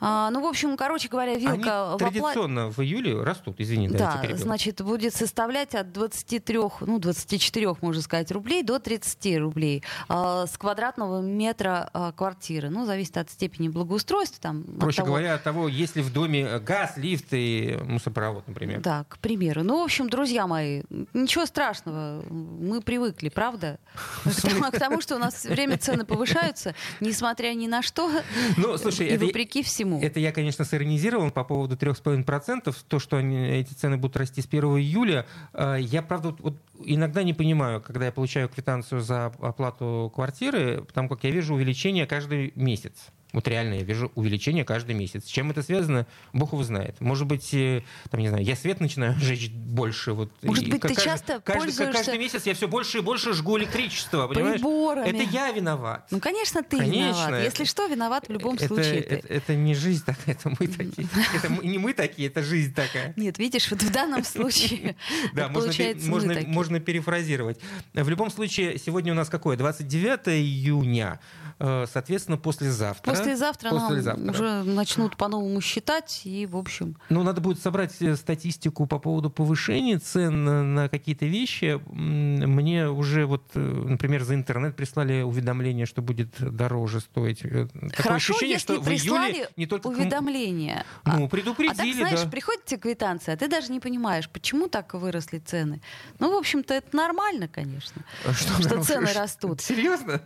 а, 0.00 0.30
ну, 0.30 0.42
в 0.42 0.46
общем, 0.46 0.76
короче 0.76 1.08
говоря, 1.08 1.32
Они 1.32 1.46
вилка 1.46 1.90
в 1.90 1.94
оплате... 1.94 2.20
традиционно 2.20 2.70
в 2.70 2.78
июле 2.80 3.22
растут, 3.22 3.56
извини, 3.58 3.88
да, 3.88 4.22
Да, 4.22 4.36
значит, 4.36 4.82
будет 4.82 5.14
составлять 5.14 5.74
от 5.74 5.92
23, 5.92 6.58
ну, 6.80 6.98
24, 6.98 7.74
можно 7.80 8.02
сказать, 8.02 8.30
рублей 8.30 8.62
до 8.62 8.78
30 8.78 9.38
рублей 9.38 9.82
а, 10.08 10.46
с 10.46 10.56
квадратного 10.58 11.20
метра 11.20 11.88
а, 11.92 12.12
квартиры. 12.12 12.68
Ну, 12.68 12.84
зависит 12.84 13.16
от 13.16 13.30
степени 13.30 13.68
благоустройства. 13.68 14.38
Там, 14.40 14.64
от 14.68 14.78
Проще 14.78 14.96
того- 14.98 15.08
говоря, 15.08 15.34
от 15.34 15.42
того, 15.42 15.68
есть 15.68 15.96
ли 15.96 16.02
в 16.02 16.12
доме 16.12 16.58
газ, 16.58 16.96
лифт 16.96 17.28
и 17.30 17.78
мусоропровод, 17.84 18.46
например. 18.48 18.80
Да, 18.80 19.04
к 19.08 19.18
примеру. 19.18 19.62
Ну, 19.62 19.80
в 19.80 19.84
общем, 19.84 20.08
друзья 20.08 20.46
мои, 20.46 20.82
ничего 21.14 21.46
страшного. 21.46 22.22
Мы 22.28 22.82
привыкли, 22.82 23.28
правда? 23.28 23.78
К 24.24 24.78
тому, 24.78 25.00
что 25.00 25.16
у 25.16 25.18
нас 25.18 25.44
время 25.44 25.78
цены 25.78 26.04
повышаются, 26.04 26.74
несмотря 27.00 27.54
ни 27.54 27.66
на 27.66 27.82
что, 27.82 28.10
Ну, 28.56 28.74
и 28.74 29.16
вопреки 29.16 29.62
всему. 29.62 29.85
Это 30.00 30.20
я, 30.20 30.32
конечно, 30.32 30.64
сиронизировал 30.64 31.30
по 31.30 31.44
поводу 31.44 31.76
3,5%. 31.76 32.74
То, 32.88 32.98
что 32.98 33.16
они, 33.16 33.36
эти 33.48 33.72
цены 33.74 33.96
будут 33.96 34.16
расти 34.16 34.42
с 34.42 34.46
1 34.46 34.64
июля. 34.78 35.26
Э, 35.52 35.76
Я, 35.80 36.02
правда, 36.02 36.34
вот 36.38 36.56
иногда 36.84 37.22
не 37.22 37.34
понимаю, 37.34 37.80
когда 37.80 38.06
я 38.06 38.12
получаю 38.12 38.48
квитанцию 38.48 39.00
за 39.00 39.26
оплату 39.26 40.12
квартиры, 40.14 40.82
потому 40.82 41.08
как 41.08 41.24
я 41.24 41.30
вижу 41.30 41.54
увеличение 41.54 42.06
каждый 42.06 42.52
месяц. 42.54 43.08
Вот 43.36 43.46
реально 43.48 43.74
я 43.74 43.82
вижу 43.82 44.10
увеличение 44.14 44.64
каждый 44.64 44.94
месяц. 44.94 45.24
С 45.26 45.28
чем 45.28 45.50
это 45.50 45.62
связано, 45.62 46.06
бог 46.32 46.54
его 46.54 46.62
знает. 46.64 46.98
Может 47.02 47.26
быть, 47.26 47.52
э, 47.52 47.82
там, 48.10 48.20
не 48.20 48.30
знаю, 48.30 48.42
я 48.42 48.56
свет 48.56 48.80
начинаю 48.80 49.14
жечь 49.20 49.50
больше. 49.50 50.14
Вот, 50.14 50.32
Может 50.40 50.64
быть, 50.70 50.80
ты 50.80 50.88
каждый- 50.88 51.04
часто 51.04 51.40
каждый, 51.40 51.64
пользуешься 51.66 51.92
каждый 51.92 52.18
месяц 52.18 52.46
я 52.46 52.54
все 52.54 52.66
больше 52.66 52.96
и 52.96 53.00
больше 53.02 53.34
жгу 53.34 53.58
электричество, 53.58 54.26
понимаешь? 54.26 54.54
Приборами. 54.54 55.06
Это 55.06 55.22
я 55.30 55.50
виноват. 55.50 56.06
Ну, 56.10 56.18
конечно, 56.18 56.62
ты 56.62 56.78
Конечно. 56.78 57.26
виноват. 57.26 57.44
Если 57.44 57.64
что, 57.64 57.86
виноват 57.88 58.26
в 58.26 58.32
любом 58.32 58.54
это, 58.54 58.68
случае 58.68 59.02
ты. 59.02 59.16
это, 59.16 59.28
это 59.28 59.54
не 59.54 59.74
жизнь 59.74 60.06
такая, 60.06 60.34
это 60.34 60.48
мы 60.58 60.66
такие. 60.66 61.06
Это 61.34 61.48
не 61.62 61.76
мы 61.76 61.92
такие, 61.92 62.28
это 62.28 62.42
жизнь 62.42 62.72
такая. 62.72 63.12
Нет, 63.16 63.38
видишь, 63.38 63.70
вот 63.70 63.82
в 63.82 63.92
данном 63.92 64.24
случае 64.24 64.96
Да, 65.34 65.52
это 65.52 66.46
можно 66.46 66.80
перефразировать. 66.80 67.60
В 67.92 68.08
любом 68.08 68.30
случае, 68.30 68.78
сегодня 68.78 69.12
у 69.12 69.14
нас 69.14 69.28
какое? 69.28 69.58
29 69.58 70.28
июня. 70.28 71.20
Э, 71.58 71.86
Соответственно, 71.90 72.36
послезавтра. 72.36 73.10
Послезавтра, 73.26 73.70
нам 73.70 73.88
Послезавтра. 73.88 74.30
уже 74.30 74.62
начнут 74.62 75.16
по-новому 75.16 75.60
считать, 75.60 76.22
и, 76.24 76.46
в 76.46 76.56
общем, 76.56 76.96
Ну, 77.10 77.22
надо 77.22 77.40
будет 77.40 77.60
собрать 77.60 77.94
э, 78.00 78.16
статистику 78.16 78.86
по 78.86 78.98
поводу 78.98 79.30
повышения 79.30 79.98
цен 79.98 80.74
на, 80.74 80.88
какие-то 80.88 81.26
вещи. 81.26 81.80
Мне 81.90 82.88
уже 82.88 83.26
вот, 83.26 83.42
э, 83.54 83.58
например, 83.60 84.22
за 84.24 84.34
интернет 84.34 84.76
прислали 84.76 85.22
уведомление, 85.22 85.86
что 85.86 86.02
будет 86.02 86.34
дороже 86.38 87.00
стоить. 87.00 87.44
Э, 87.44 87.66
Такое 87.66 87.90
хорошо, 87.96 88.32
ощущение, 88.34 88.54
если 88.54 88.74
что 88.74 88.80
в 88.80 88.84
прислали 88.84 89.32
июле 89.32 89.48
не 89.56 89.66
только... 89.66 89.86
уведомление. 89.88 90.84
Ну, 91.04 91.24
А- 91.24 91.28
предупредили, 91.28 91.72
А 91.72 91.74
так, 91.76 91.94
знаешь, 92.08 92.22
да. 92.24 92.30
приходит 92.30 92.64
тебе 92.64 92.80
квитанция, 92.80 93.34
а 93.34 93.36
ты 93.36 93.48
даже 93.48 93.72
не 93.72 93.80
понимаешь, 93.80 94.28
почему 94.28 94.68
так 94.68 94.94
выросли 94.94 95.38
цены. 95.38 95.80
Ну, 96.18 96.32
в 96.32 96.36
общем-то, 96.36 96.74
это 96.74 96.94
нормально, 96.96 97.48
конечно, 97.48 98.02
что 98.32 98.82
цены 98.82 99.12
растут. 99.12 99.60
Серьезно? 99.60 100.20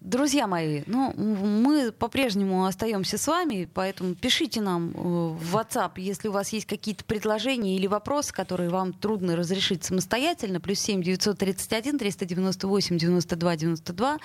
Друзья 0.00 0.46
мои, 0.46 0.82
ну, 0.86 1.12
мы 1.16 1.92
по-прежнему 1.92 2.25
остаемся 2.66 3.18
с 3.18 3.26
вами, 3.26 3.68
поэтому 3.72 4.14
пишите 4.14 4.60
нам 4.60 4.90
э, 4.90 4.92
в 4.94 5.56
WhatsApp, 5.56 5.92
если 5.96 6.28
у 6.28 6.32
вас 6.32 6.50
есть 6.50 6.66
какие-то 6.66 7.04
предложения 7.04 7.76
или 7.76 7.86
вопросы, 7.86 8.32
которые 8.32 8.70
вам 8.70 8.92
трудно 8.92 9.36
разрешить 9.36 9.84
самостоятельно. 9.84 10.60
Плюс 10.60 10.80
7 10.80 11.02
931 11.02 11.98
398 11.98 12.98
92 12.98 13.56
92. 13.56 14.18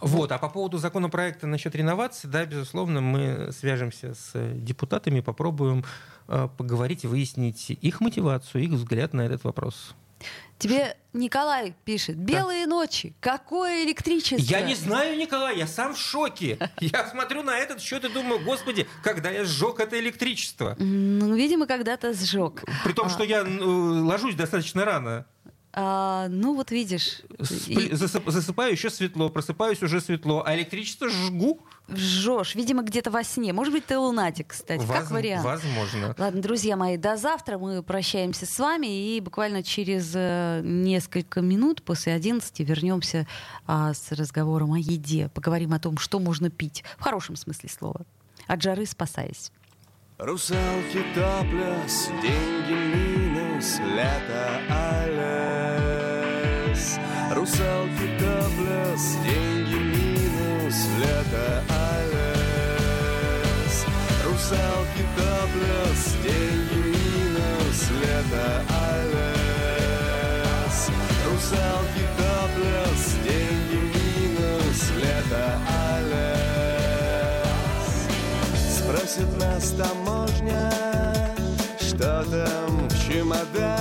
Вот, 0.00 0.30
а 0.30 0.38
по 0.38 0.48
поводу 0.48 0.78
законопроекта 0.78 1.46
насчет 1.46 1.74
реновации, 1.74 2.28
да, 2.28 2.44
безусловно, 2.44 3.00
мы 3.00 3.50
свяжемся 3.52 4.14
с 4.14 4.30
э, 4.34 4.54
депутатами, 4.54 5.20
попробуем 5.20 5.84
э, 6.28 6.48
поговорить 6.56 7.04
выяснить 7.04 7.70
их 7.70 8.00
мотивацию, 8.00 8.62
их 8.62 8.70
взгляд 8.70 9.12
на 9.12 9.22
этот 9.22 9.44
вопрос. 9.44 9.94
Тебе 10.58 10.96
Николай 11.12 11.74
пишет, 11.84 12.16
белые 12.16 12.66
ночи, 12.66 13.14
какое 13.20 13.84
электричество. 13.84 14.44
Я 14.44 14.60
не 14.62 14.74
знаю, 14.74 15.16
Николай, 15.16 15.56
я 15.56 15.68
сам 15.68 15.94
в 15.94 15.98
шоке. 15.98 16.58
Я 16.80 17.06
смотрю 17.08 17.42
на 17.42 17.56
этот 17.56 17.80
счет 17.80 18.04
и 18.04 18.08
думаю, 18.08 18.40
господи, 18.44 18.86
когда 19.04 19.30
я 19.30 19.44
сжег 19.44 19.78
это 19.78 19.98
электричество. 20.00 20.74
Ну, 20.78 21.34
видимо, 21.36 21.66
когда-то 21.66 22.12
сжег. 22.12 22.64
При 22.84 22.92
том, 22.92 23.06
А. 23.06 23.10
что 23.10 23.22
я 23.22 23.38
э, 23.38 23.44
ложусь 23.44 24.34
достаточно 24.34 24.84
рано. 24.84 25.26
А, 25.72 26.28
ну, 26.30 26.54
вот 26.54 26.70
видишь, 26.70 27.20
Спли- 27.38 27.88
и 27.90 27.92
засып- 27.92 28.28
засыпаю 28.30 28.72
еще 28.72 28.88
светло, 28.90 29.28
просыпаюсь 29.28 29.82
уже 29.82 30.00
светло, 30.00 30.42
а 30.44 30.56
электричество 30.56 31.08
жгу. 31.08 31.60
жжешь. 31.88 32.54
Видимо, 32.54 32.82
где-то 32.82 33.10
во 33.10 33.22
сне. 33.22 33.52
Может 33.52 33.74
быть, 33.74 33.84
ты 33.84 33.98
лунатик, 33.98 34.48
кстати, 34.48 34.84
как 34.86 35.02
Воз- 35.02 35.10
вариант. 35.10 35.44
Возможно. 35.44 36.14
Ладно, 36.18 36.40
друзья 36.40 36.76
мои, 36.76 36.96
до 36.96 37.16
завтра. 37.16 37.58
Мы 37.58 37.82
прощаемся 37.82 38.46
с 38.46 38.58
вами 38.58 38.86
и 39.16 39.20
буквально 39.20 39.62
через 39.62 40.12
э, 40.14 40.62
несколько 40.64 41.42
минут 41.42 41.82
после 41.82 42.14
11 42.14 42.60
вернемся 42.60 43.26
а, 43.66 43.92
с 43.94 44.10
разговором 44.12 44.72
о 44.72 44.78
еде. 44.78 45.28
Поговорим 45.34 45.74
о 45.74 45.78
том, 45.78 45.98
что 45.98 46.18
можно 46.18 46.50
пить. 46.50 46.82
В 46.98 47.02
хорошем 47.02 47.36
смысле 47.36 47.68
слова. 47.68 48.00
От 48.46 48.62
жары 48.62 48.86
спасаясь. 48.86 49.52
Русалки 50.16 51.04
топлес, 51.14 52.08
деньги 52.22 52.72
минус, 52.72 53.78
лето 53.78 54.60
алес. 54.68 55.47
Русалки 57.30 58.08
топлес, 58.18 59.16
деньги 59.22 59.74
минус, 59.74 60.76
лето 60.98 61.62
алес. 61.68 63.84
Русалки 64.24 65.04
топлес, 65.14 66.16
деньги 66.24 66.78
минус, 66.88 67.78
лето 68.00 68.46
алес. 68.90 70.78
Русалки 71.26 72.04
топлес, 72.16 73.02
деньги 73.24 73.78
минус, 73.94 74.78
лето 74.96 75.44
алес. 75.96 77.88
Спросит 78.78 79.30
нас 79.38 79.64
таможня, 79.72 80.64
что 81.78 82.24
там 82.24 82.72
в 82.88 82.90
чемодане. 83.06 83.77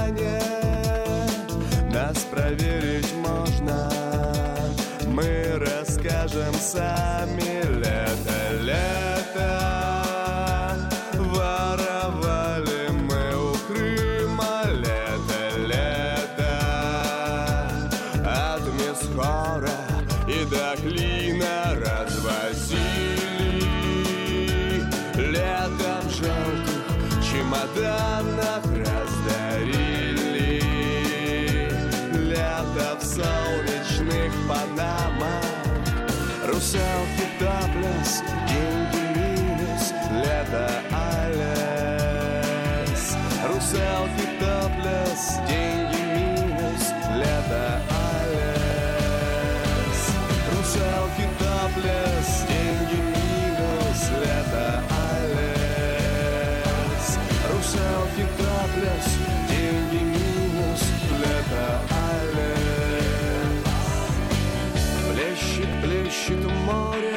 inside 6.58 7.30
me 7.38 7.57
селфи 43.62 44.28
топлес 44.40 45.40
Деньги 45.48 46.02
минус, 46.16 46.84
лето 47.16 47.66
Алис 48.10 50.02
Русалки 50.52 51.26
топлес 51.40 52.30
Деньги 52.48 53.00
минус, 53.14 54.00
лето 54.22 54.68
Алис 55.10 57.08
Русалки 57.50 58.26
топлес 58.38 59.08
Деньги 59.50 60.02
минус, 60.04 60.82
лето 61.22 61.68
Алис 62.08 63.66
Плещет, 65.08 65.72
плещет 65.82 66.44
море 66.66 67.16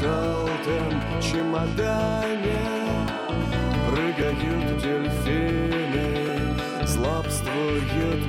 желтым 0.00 0.94
желтом 1.20 2.45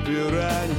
Пираньи. 0.08 0.77